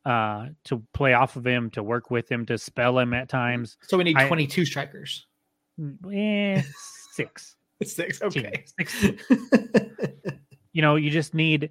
[0.04, 3.78] uh, to play off of him, to work with him, to spell him at times,
[3.84, 5.28] so we need I- 22 strikers.
[6.12, 6.64] eh,
[7.12, 7.56] six.
[7.84, 8.20] Six.
[8.24, 8.66] Okay.
[8.80, 9.06] six
[10.74, 11.70] you know you just need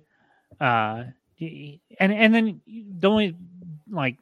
[0.60, 1.02] uh
[1.40, 3.34] and and then the only
[3.90, 4.16] like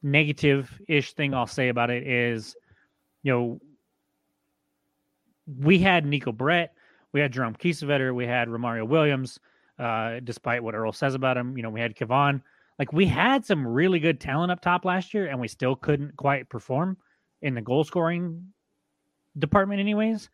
[0.00, 2.54] negative ish thing i'll say about it is
[3.24, 3.60] you know
[5.60, 6.74] we had neco brett
[7.12, 9.38] we had jerome kiesewetter we had romario williams
[9.78, 12.42] uh despite what earl says about him you know we had Kevaughn.
[12.78, 16.16] like we had some really good talent up top last year and we still couldn't
[16.16, 16.96] quite perform
[17.42, 18.44] in the goal scoring
[19.38, 20.28] department anyways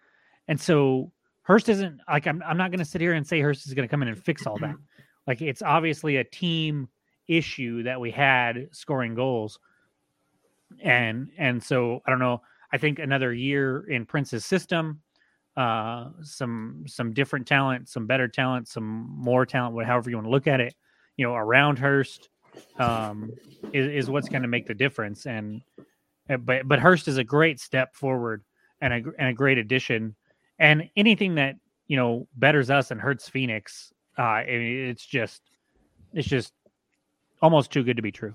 [0.48, 1.10] and so
[1.44, 3.86] Hurst isn't like I'm I'm not going to sit here and say Hurst is going
[3.86, 4.74] to come in and fix all that.
[5.26, 6.86] Like it's obviously a team
[7.28, 9.58] issue that we had scoring goals.
[10.82, 12.42] And and so I don't know.
[12.74, 15.00] I think another year in Prince's system,
[15.56, 20.30] uh, some some different talent, some better talent, some more talent, however you want to
[20.32, 20.74] look at it,
[21.16, 22.30] you know, around Hurst
[22.80, 23.30] um,
[23.72, 25.24] is, is what's going to make the difference.
[25.24, 25.62] And
[26.28, 28.42] uh, but but Hurst is a great step forward
[28.80, 30.16] and a and a great addition.
[30.58, 31.54] And anything that
[31.86, 35.42] you know betters us and hurts Phoenix, uh, it's just
[36.12, 36.52] it's just
[37.40, 38.34] almost too good to be true.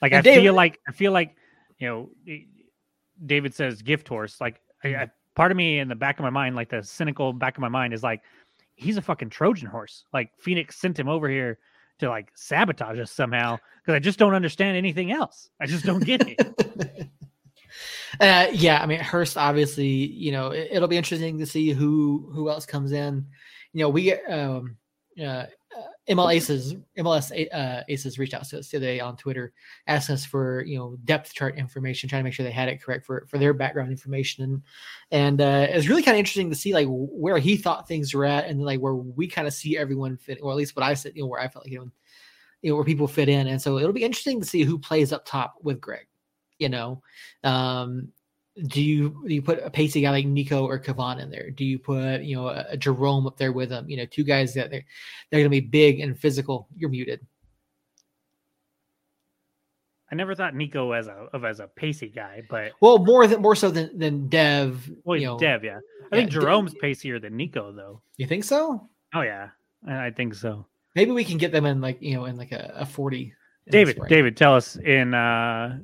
[0.00, 1.36] Like and I David, feel like I feel like
[1.78, 2.10] you know
[3.26, 4.40] David says gift horse.
[4.40, 7.32] Like I, I, part of me in the back of my mind, like the cynical
[7.32, 8.22] back of my mind, is like
[8.74, 10.04] he's a fucking Trojan horse.
[10.12, 11.58] Like Phoenix sent him over here
[11.98, 15.50] to like sabotage us somehow because I just don't understand anything else.
[15.60, 17.10] I just don't get it.
[18.20, 19.36] uh, yeah, I mean Hurst.
[19.36, 23.26] Obviously, you know it, will be interesting to see who who else comes in.
[23.72, 24.76] You know, we get um,
[25.22, 25.46] uh,
[26.08, 29.52] ML Aces, MLS uh, Aces reached out to us today on Twitter,
[29.86, 32.82] asked us for you know depth chart information, trying to make sure they had it
[32.82, 34.62] correct for for their background information, and
[35.10, 38.14] and uh, it was really kind of interesting to see like where he thought things
[38.14, 40.84] were at, and like where we kind of see everyone fit, or at least what
[40.84, 41.90] I said, you know, where I felt like you know,
[42.62, 45.12] you know where people fit in, and so it'll be interesting to see who plays
[45.12, 46.06] up top with Greg,
[46.58, 47.02] you know,
[47.44, 48.08] um,
[48.66, 51.50] do you do you put a pacey guy like Neco or Kevaughn in there?
[51.50, 53.88] Do you put you know a, a Jerome up there with them?
[53.88, 54.84] You know, two guys that they're
[55.30, 56.68] they're going to be big and physical.
[56.76, 57.24] You're muted.
[60.10, 63.42] I never thought Neco as a of as a pacey guy, but well, more than
[63.42, 64.90] more so than than Dev.
[65.04, 65.78] Well, you know, Dev, yeah.
[66.10, 68.00] I yeah, think Jerome's Dev, pacier than Nico, though.
[68.16, 68.88] You think so?
[69.14, 69.50] Oh yeah,
[69.86, 70.66] I think so.
[70.94, 73.34] Maybe we can get them in like you know in like a, a forty.
[73.70, 75.78] David, David, tell us in uh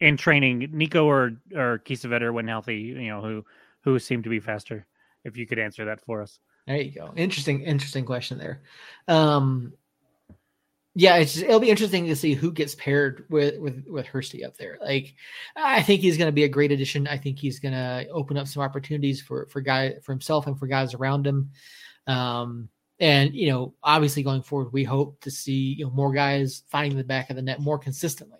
[0.00, 3.44] in training, Neco or or Kiesewetter when healthy, you know, who
[3.82, 4.86] who seemed to be faster?
[5.24, 6.38] If you could answer that for us.
[6.66, 7.12] There you go.
[7.16, 8.62] Interesting, interesting question there.
[9.08, 9.74] Um,
[10.94, 14.44] yeah, it's just, it'll be interesting to see who gets paired with with with Hursty
[14.44, 14.78] up there.
[14.80, 15.14] Like,
[15.56, 17.06] I think he's going to be a great addition.
[17.06, 20.58] I think he's going to open up some opportunities for for guy for himself and
[20.58, 21.50] for guys around him.
[22.06, 26.64] Um, and you know, obviously going forward, we hope to see you know more guys
[26.68, 28.39] finding the back of the net more consistently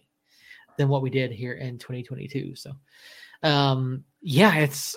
[0.76, 2.54] than what we did here in 2022.
[2.56, 2.72] So,
[3.42, 4.96] um, yeah, it's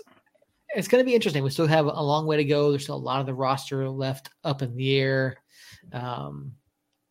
[0.75, 1.43] it's going to be interesting.
[1.43, 2.71] We still have a long way to go.
[2.71, 5.37] There's still a lot of the roster left up in the air.
[5.91, 6.53] Um,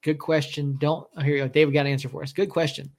[0.02, 0.76] good question.
[0.78, 1.48] Don't oh, here you go.
[1.48, 2.32] David got an answer for us.
[2.32, 2.90] Good question.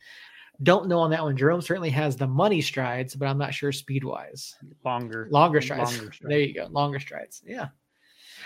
[0.61, 1.35] Don't know on that one.
[1.35, 4.55] Jerome certainly has the money strides, but I'm not sure speed wise.
[4.85, 5.97] Longer, longer strides.
[5.97, 6.19] Longer strides.
[6.29, 6.67] There you go.
[6.67, 7.41] Longer strides.
[7.45, 7.69] Yeah.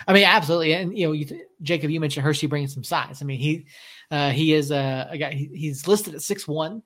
[0.07, 0.73] I mean, absolutely.
[0.73, 1.27] And you know, you,
[1.61, 3.21] Jacob, you mentioned Hursty bringing some size.
[3.21, 3.65] I mean, he
[4.09, 5.33] uh, he is a, a guy.
[5.33, 6.81] He, he's listed at six one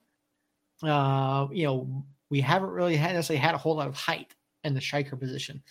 [0.83, 4.73] uh, you know, we haven't really had necessarily had a whole lot of height in
[4.73, 5.61] the striker position.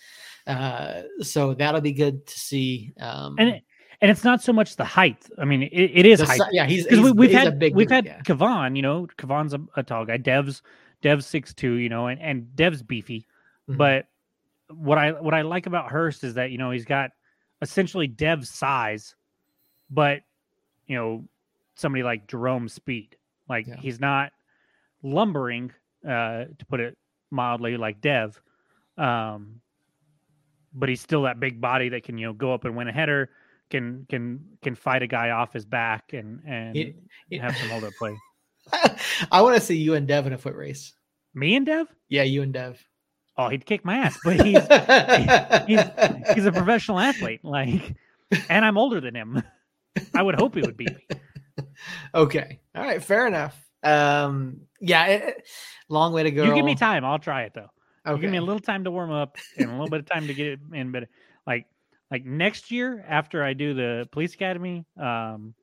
[0.47, 2.93] Uh, so that'll be good to see.
[2.99, 3.63] Um, and it,
[4.01, 5.27] and it's not so much the height.
[5.37, 6.41] I mean, it, it is height.
[6.51, 8.21] Yeah, he's because we, have had we've had yeah.
[8.21, 8.75] Kevaughn.
[8.75, 10.17] You know, Kevaughn's a, a, tall guy.
[10.17, 10.63] Dev's
[11.01, 11.73] Dev's six two.
[11.73, 13.27] You know, and and Dev's beefy.
[13.69, 13.77] Mm-hmm.
[13.77, 14.07] But
[14.69, 17.11] what I what I like about Hurst is that you know he's got
[17.61, 19.15] essentially Dev's size,
[19.91, 20.21] but
[20.87, 21.25] you know
[21.75, 23.15] somebody like Jerome speed.
[23.47, 23.75] Like yeah.
[23.77, 24.31] he's not
[25.03, 25.71] lumbering,
[26.05, 26.97] uh, to put it
[27.29, 28.39] mildly, like Dev.
[28.97, 29.61] Um,
[30.73, 32.91] but he's still that big body that can you know go up and win a
[32.91, 33.29] header,
[33.69, 36.95] can can can fight a guy off his back and and it,
[37.29, 38.15] it, have some hold up play.
[39.31, 40.93] I want to see you and Dev in a foot race.
[41.33, 41.87] Me and Dev?
[42.09, 42.83] Yeah, you and Dev.
[43.37, 44.59] Oh, he'd kick my ass, but he's
[45.67, 47.43] he's, he's a professional athlete.
[47.43, 47.95] Like,
[48.49, 49.41] and I'm older than him.
[50.13, 51.07] I would hope he would beat me.
[52.13, 53.59] Okay, all right, fair enough.
[53.83, 55.47] Um, yeah, it,
[55.89, 56.43] long way to go.
[56.43, 57.69] You give me time, I'll try it though.
[58.05, 58.15] Okay.
[58.15, 60.27] You give me a little time to warm up and a little bit of time
[60.27, 60.91] to get it in.
[60.91, 61.07] But
[61.45, 61.65] like,
[62.09, 65.53] like next year after I do the police academy, um,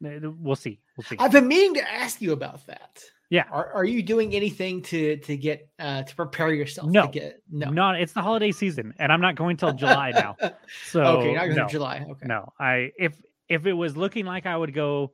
[0.00, 0.80] we'll see.
[0.96, 1.16] We'll see.
[1.18, 3.02] I've been meaning to ask you about that.
[3.30, 3.44] Yeah.
[3.50, 6.90] Are, are you doing anything to to get uh to prepare yourself?
[6.90, 8.00] No, get, no, not.
[8.00, 10.36] It's the holiday season, and I'm not going till July now.
[10.84, 12.06] So okay, not going no, July.
[12.08, 12.52] Okay, no.
[12.60, 15.12] I if if it was looking like I would go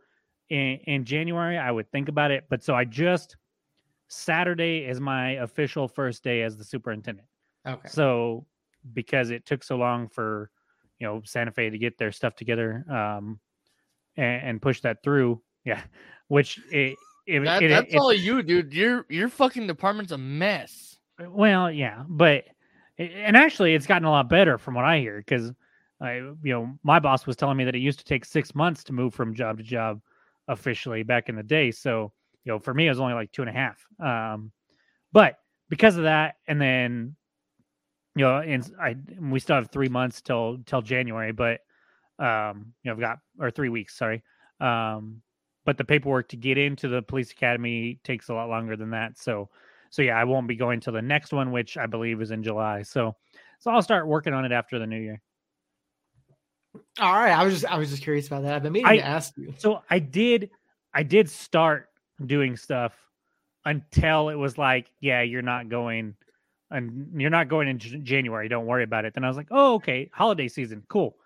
[0.51, 2.44] in, in January, I would think about it.
[2.51, 3.36] But so I just
[4.09, 7.28] Saturday is my official first day as the superintendent.
[7.66, 7.88] Okay.
[7.88, 8.46] So
[8.92, 10.51] because it took so long for
[10.98, 13.38] you know Santa Fe to get their stuff together um,
[14.16, 15.82] and, and push that through, yeah.
[16.28, 16.96] Which it,
[17.26, 18.72] it, that, it, that's all you, dude.
[18.72, 20.96] Your your fucking department's a mess.
[21.18, 22.44] Well, yeah, but
[22.98, 25.51] and actually, it's gotten a lot better from what I hear because
[26.01, 28.84] I, you know, my boss was telling me that it used to take six months
[28.84, 30.01] to move from job to job
[30.51, 31.70] officially back in the day.
[31.70, 32.12] So,
[32.44, 33.86] you know, for me, it was only like two and a half.
[33.98, 34.53] Um,
[35.12, 35.36] but
[35.68, 37.16] because of that, and then,
[38.16, 41.61] you know, and I we still have three months till till January, but
[42.18, 44.22] um, you know, I've got or three weeks, sorry.
[44.61, 45.22] Um,
[45.64, 49.18] but the paperwork to get into the police academy takes a lot longer than that.
[49.18, 49.48] So
[49.90, 52.42] so yeah, I won't be going to the next one, which I believe is in
[52.42, 52.82] July.
[52.82, 53.16] So
[53.59, 55.22] so I'll start working on it after the new year.
[56.98, 57.32] All right.
[57.32, 58.54] I was just I was just curious about that.
[58.54, 59.54] I've been meaning I- to ask you.
[59.58, 60.50] So I did
[60.94, 61.88] I did start
[62.24, 62.92] doing stuff
[63.64, 66.14] until it was like, yeah, you're not going
[66.70, 68.48] and you're not going in J- January.
[68.48, 69.14] Don't worry about it.
[69.14, 71.16] Then I was like, oh, okay, holiday season, cool.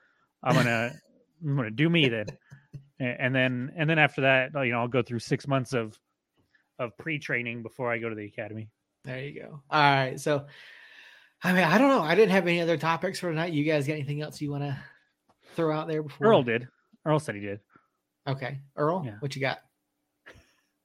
[0.42, 0.92] I'm gonna
[1.44, 2.26] I'm gonna do me then.
[3.00, 5.98] And then and then after that, you know, I'll go through six months of
[6.78, 8.68] of pre training before I go to the academy.
[9.04, 9.60] There you go.
[9.70, 10.18] All right.
[10.18, 10.46] So
[11.42, 12.00] I mean, I don't know.
[12.02, 13.52] I didn't have any other topics for tonight.
[13.52, 14.78] You guys got anything else you want to
[15.54, 16.68] throw out there before Earl did.
[17.04, 17.60] Earl said he did.
[18.26, 18.58] Okay.
[18.76, 19.16] Earl, Yeah.
[19.20, 19.58] what you got?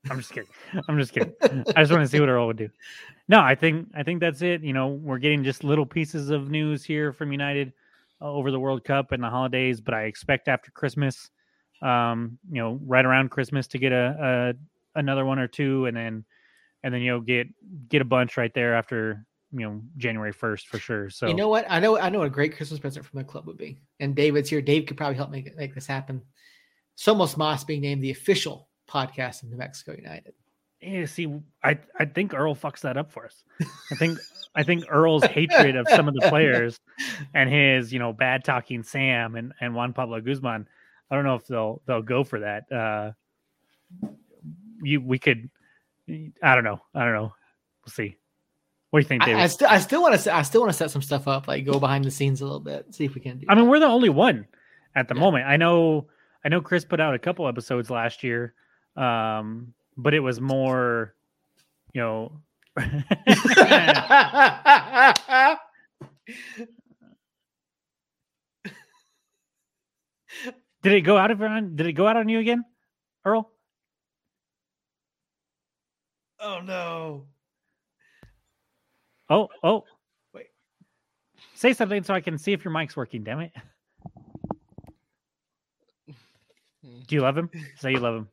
[0.09, 0.49] I'm just kidding.
[0.87, 1.33] I'm just kidding.
[1.75, 2.69] I just want to see what Earl would do.
[3.27, 4.61] No, I think I think that's it.
[4.63, 7.73] You know, we're getting just little pieces of news here from United
[8.21, 11.29] uh, over the World Cup and the holidays, but I expect after Christmas,
[11.81, 14.55] um, you know, right around Christmas to get a,
[14.95, 16.23] a another one or two, and then
[16.83, 17.47] and then you know get
[17.89, 21.09] get a bunch right there after you know January first for sure.
[21.09, 21.65] So You know what?
[21.69, 23.79] I know I know what a great Christmas present from the club would be.
[23.99, 24.61] And David's here.
[24.61, 26.21] Dave could probably help make make this happen.
[26.97, 30.33] Somos Mas being named the official podcast of New Mexico United.
[30.81, 31.33] Yeah, see,
[31.63, 33.43] I I think Earl fucks that up for us.
[33.91, 34.17] I think
[34.55, 36.79] I think Earl's hatred of some of the players
[37.33, 40.67] and his, you know, bad talking Sam and and Juan Pablo Guzman.
[41.11, 42.71] I don't know if they'll they'll go for that.
[42.71, 43.11] Uh
[44.81, 45.49] you we could
[46.41, 46.81] I don't know.
[46.93, 47.33] I don't know.
[47.85, 48.17] We'll see.
[48.91, 49.37] What do you think, David?
[49.37, 51.27] I, I, I, st- I still want to I still want to set some stuff
[51.27, 53.45] up, like go behind the scenes a little bit, see if we can do.
[53.49, 54.47] I mean, we're the only one
[54.95, 55.19] at the Yeah.
[55.21, 55.43] moment.
[55.45, 55.53] moment.
[55.53, 56.07] I know
[56.43, 58.53] I know Chris put out a couple episodes last year.
[58.95, 61.13] Um, but it was more,
[61.93, 62.41] you know.
[70.81, 71.75] Did it go out of on?
[71.75, 72.63] Did it go out on you again,
[73.25, 73.51] Earl?
[76.39, 77.25] oh no!
[79.29, 79.83] Oh, oh.
[80.33, 80.47] Wait.
[81.53, 83.23] Say something so I can see if your mic's working.
[83.23, 83.51] Damn it!
[87.07, 87.49] Do you love him?
[87.77, 88.27] Say you love him.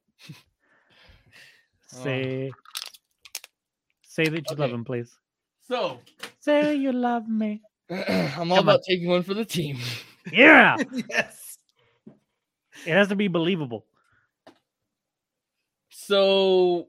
[1.88, 2.52] Say,
[4.02, 5.10] say that you love him, please.
[5.66, 6.00] So
[6.40, 7.62] Say you love me.
[7.90, 8.58] I'm all Come on.
[8.58, 9.78] about taking one for the team.
[10.32, 10.76] Yeah,
[11.10, 11.58] yes.
[12.84, 13.84] it has to be believable.
[15.90, 16.88] So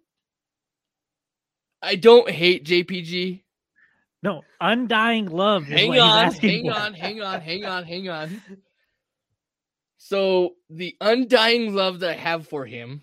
[1.82, 3.42] I don't hate JPG.
[4.28, 5.64] No, undying love.
[5.64, 6.74] Hang on, hang for.
[6.74, 8.42] on, hang on, hang on, hang on.
[9.98, 13.02] So the undying love that I have for him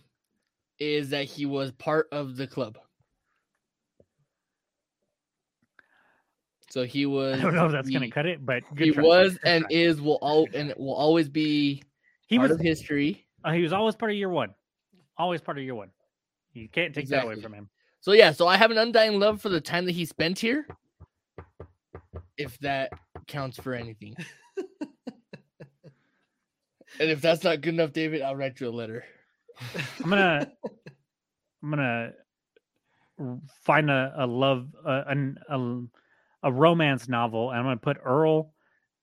[0.78, 2.76] is that he was part of the club.
[6.70, 7.38] So he was.
[7.38, 9.02] I don't know if that's the- gonna cut it, but good He try.
[9.02, 9.68] was and try.
[9.76, 11.82] is will all and will always be
[12.26, 12.58] He part was.
[12.58, 13.24] of history.
[13.44, 14.54] uh, he was always part of year one.
[15.16, 15.90] Always part of year one.
[16.52, 17.70] You can't take that away from him.
[18.00, 20.66] So yeah, so I have an undying love for the time that he spent here.
[22.36, 22.90] If that
[23.26, 24.16] counts for anything.
[26.98, 29.04] and if that's not good enough, David, I'll write you a letter.
[30.02, 30.50] I'm gonna
[31.62, 32.12] I'm gonna
[33.62, 38.52] find a, a love uh, an, a a romance novel and I'm gonna put Earl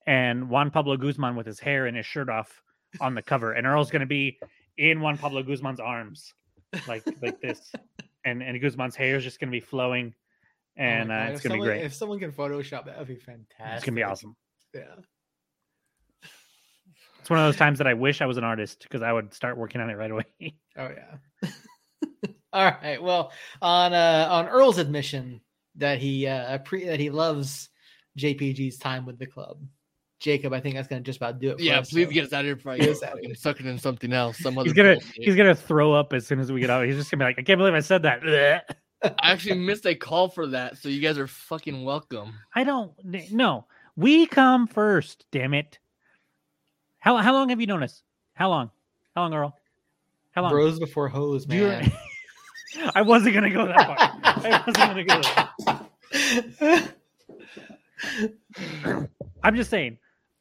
[0.06, 2.62] and Juan Pablo Guzman with his hair and his shirt off
[3.00, 4.38] on the cover and Earl's gonna be
[4.78, 6.34] in Juan Pablo Guzman's arms
[6.86, 7.72] like like this
[8.24, 10.14] and and Guzman's hair is just gonna be flowing
[10.76, 11.84] and Oh uh, it's if gonna be someone- great.
[11.84, 13.76] If someone can Photoshop that, would be fantastic.
[13.76, 14.36] It's gonna be awesome.
[14.74, 14.82] Yeah.
[17.20, 19.32] It's one of those times that I wish I was an artist because I would
[19.32, 20.24] start working on it right away.
[20.76, 21.50] Oh yeah.
[22.54, 23.02] All right.
[23.02, 25.42] Well, on uh on Earl's admission
[25.76, 27.68] that he uh pre- that he loves
[28.18, 29.58] JPG's time with the club.
[30.18, 31.58] Jacob, I think that's gonna just about do it.
[31.58, 33.00] For Yeah, us, please so- get us out of here before I Get get us
[33.00, 34.38] fucking sucking in something else.
[34.38, 35.22] Some other he's gonna bullshit.
[35.24, 36.86] he's gonna throw up as soon as we get out.
[36.86, 38.22] He's just gonna be like, I can't believe I said that.
[39.02, 39.14] Blech.
[39.18, 42.34] I actually missed a call for that, so you guys are fucking welcome.
[42.54, 42.92] I don't
[43.32, 43.66] no.
[43.96, 45.78] We come first, damn it.
[46.98, 48.02] How how long have you known us?
[48.34, 48.70] How long?
[49.14, 49.58] How long, Earl?
[50.32, 50.50] How long?
[50.52, 51.92] Bros before hoes, Do you- man.
[52.94, 53.96] I wasn't gonna go that far.
[54.24, 55.50] I wasn't gonna go that
[56.58, 56.88] far.
[59.42, 59.98] I'm just saying.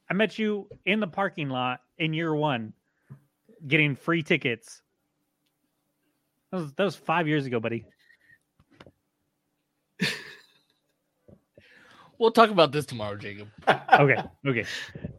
[0.10, 2.74] I met you in the parking lot in year one,
[3.68, 4.82] getting free tickets.
[6.52, 7.86] That was that was five years ago, buddy.
[12.22, 13.48] We'll talk about this tomorrow, Jacob.
[13.94, 14.66] okay okay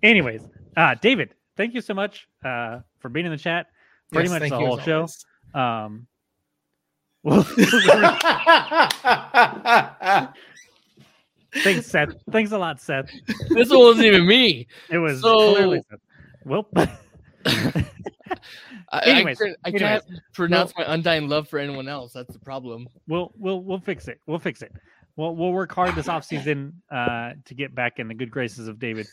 [0.04, 0.42] anyways
[0.76, 3.66] uh david thank you so much uh for being in the chat
[4.12, 5.24] pretty Yes, much thank the you, whole show always.
[5.54, 6.06] um
[7.24, 7.42] well,
[11.64, 13.10] thanks seth thanks a lot seth
[13.50, 14.66] this one wasn't even me.
[14.90, 16.00] it was So- clearly seth
[16.44, 16.68] well
[18.94, 22.12] I, Anyways, I, can't- I anyways, can't pronounce my undying love for anyone else.
[22.12, 22.86] That's the problem.
[23.08, 24.20] we'll we'll we'll fix it.
[24.26, 24.70] We'll fix it.
[25.16, 28.78] We'll we'll work hard this offseason uh to get back in the good graces of
[28.78, 29.06] David.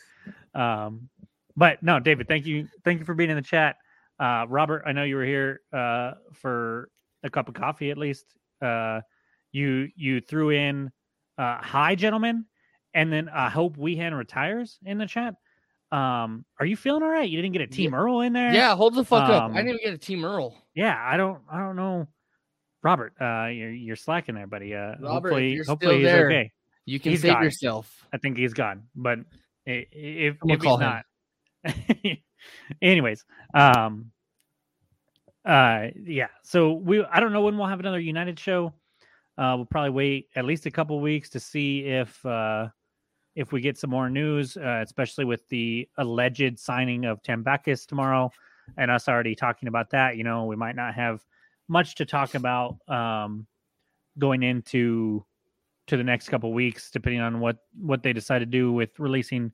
[0.56, 1.10] Um
[1.58, 2.68] but no, David, thank you.
[2.86, 3.76] Thank you for being in the chat.
[4.20, 6.90] Uh Robert, I know you were here uh for
[7.24, 8.26] a cup of coffee at least.
[8.62, 9.02] Uh
[9.52, 10.92] you you threw in
[11.38, 12.46] uh hi gentlemen
[12.94, 15.36] and then I hope Wehan retires in the chat.
[15.92, 17.30] Um are you feeling all right?
[17.30, 18.54] You didn't get a team Earl in there?
[18.54, 19.44] Yeah, hold the fuck up.
[19.44, 20.56] I Um, didn't even get a Team Earl.
[20.76, 22.08] Yeah, I don't I don't know.
[22.84, 24.74] Robert, uh you're you're slacking there, buddy.
[24.76, 26.52] Uh Robert, hopefully you're hopefully still he's there, okay.
[26.86, 27.44] You can He's save gone.
[27.44, 28.06] yourself.
[28.12, 28.84] I think he's gone.
[28.96, 29.20] But
[29.66, 31.02] if, if call he's him.
[31.70, 32.18] not,
[32.82, 34.12] anyways, um,
[35.46, 36.30] uh, yeah.
[36.44, 38.74] So we, I don't know when we'll have another United show.
[39.38, 42.68] Uh, we'll probably wait at least a couple weeks to see if uh,
[43.36, 48.32] if we get some more news, uh, especially with the alleged signing of Tambakis tomorrow,
[48.78, 50.18] and us already talking about that.
[50.18, 51.24] You know, we might not have
[51.70, 53.48] much to talk about um,
[54.18, 55.24] going into
[55.88, 59.52] to the next couple weeks, depending on what what they decide to do with releasing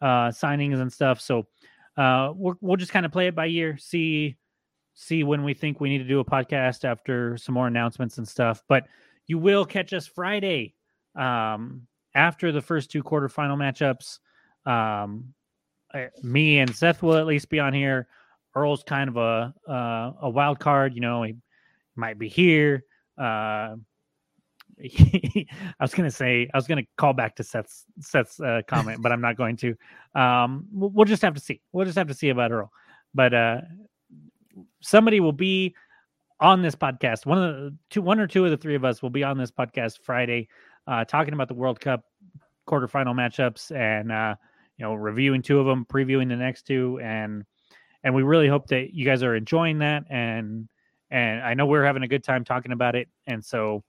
[0.00, 1.20] uh, signings and stuff.
[1.20, 1.46] So
[1.96, 4.36] uh, we'll we'll just kind of play it by year, see
[4.94, 8.28] see when we think we need to do a podcast after some more announcements and
[8.28, 8.62] stuff.
[8.68, 8.86] But
[9.26, 10.74] you will catch us Friday
[11.16, 14.18] um, after the first two quarterfinal matchups.
[14.70, 15.34] Um,
[15.92, 18.08] uh, me and Seth will at least be on here.
[18.54, 21.22] Earl's kind of a uh, a wild card, you know.
[21.24, 21.34] He
[21.96, 22.84] might be here.
[23.18, 23.76] Uh,
[24.82, 25.46] I
[25.80, 29.20] was gonna say I was gonna call back to Seth's Seth's uh, comment, but I'm
[29.20, 29.74] not going to.
[30.14, 31.60] Um, we'll, just have to see.
[31.72, 32.72] We'll just have to see about Earl.
[33.14, 33.60] But uh,
[34.80, 35.74] somebody will be
[36.40, 37.26] on this podcast.
[37.26, 39.38] One of the two, one or two of the three of us will be on
[39.38, 40.48] this podcast Friday,
[40.86, 42.04] uh, talking about the World Cup
[42.68, 44.34] quarterfinal matchups and uh,
[44.76, 47.44] you know reviewing two of them, previewing the next two, and
[48.02, 50.68] and we really hope that you guys are enjoying that and
[51.14, 53.84] and I know we're having a good time talking about it, and so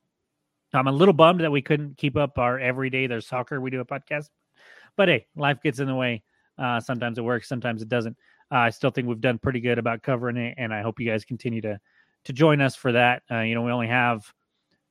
[0.73, 3.79] I'm a little bummed that we couldn't keep up our everyday there's soccer we do
[3.79, 4.29] a podcast,
[4.95, 6.21] but hey, life gets in the way.
[6.59, 8.15] Uh, sometimes it works, sometimes it doesn't.
[8.51, 11.09] Uh, I still think we've done pretty good about covering it, and I hope you
[11.09, 11.79] guys continue to
[12.25, 13.23] to join us for that.
[13.31, 14.31] Uh, you know, we only have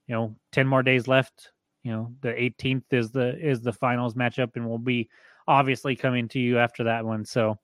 [0.09, 1.53] you know 10 more days left.
[1.85, 5.09] You know, the 18th is the is the finals matchup, and we'll be
[5.47, 7.25] obviously coming to you after that one.
[7.25, 7.61] So,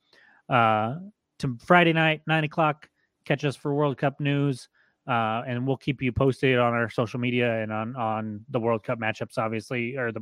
[0.49, 0.95] uh,
[1.41, 2.89] to Friday night, nine o'clock,
[3.25, 4.69] catch us for World Cup news.
[5.09, 8.85] Uh, and we'll keep you posted on our social media and on on the World
[8.85, 10.21] Cup matchups, obviously, or the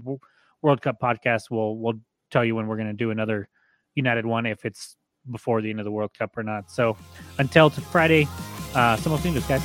[0.63, 1.51] World Cup podcast.
[1.51, 3.49] We'll we'll tell you when we're going to do another
[3.95, 4.97] United one if it's
[5.31, 6.71] before the end of the World Cup or not.
[6.71, 6.97] So
[7.39, 8.23] until Friday,
[8.75, 9.63] uh, somos lindos, guys.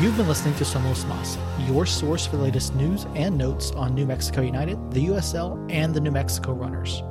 [0.00, 1.36] You've been listening to Somos Mas,
[1.68, 5.94] your source for the latest news and notes on New Mexico United, the USL, and
[5.94, 7.02] the New Mexico Runners.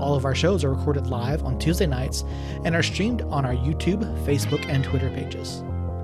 [0.00, 2.24] All of our shows are recorded live on Tuesday nights
[2.64, 5.58] and are streamed on our YouTube, Facebook, and Twitter pages.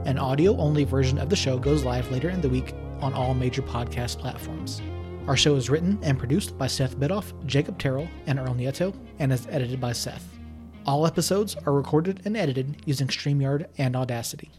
[0.05, 3.33] An audio only version of the show goes live later in the week on all
[3.33, 4.83] major podcast platforms.
[5.27, 9.33] Our show is written and produced by Seth Bidoff, Jacob Terrell, and Earl Nieto, and
[9.33, 10.29] is edited by Seth.
[10.85, 14.51] All episodes are recorded and edited using StreamYard and Audacity.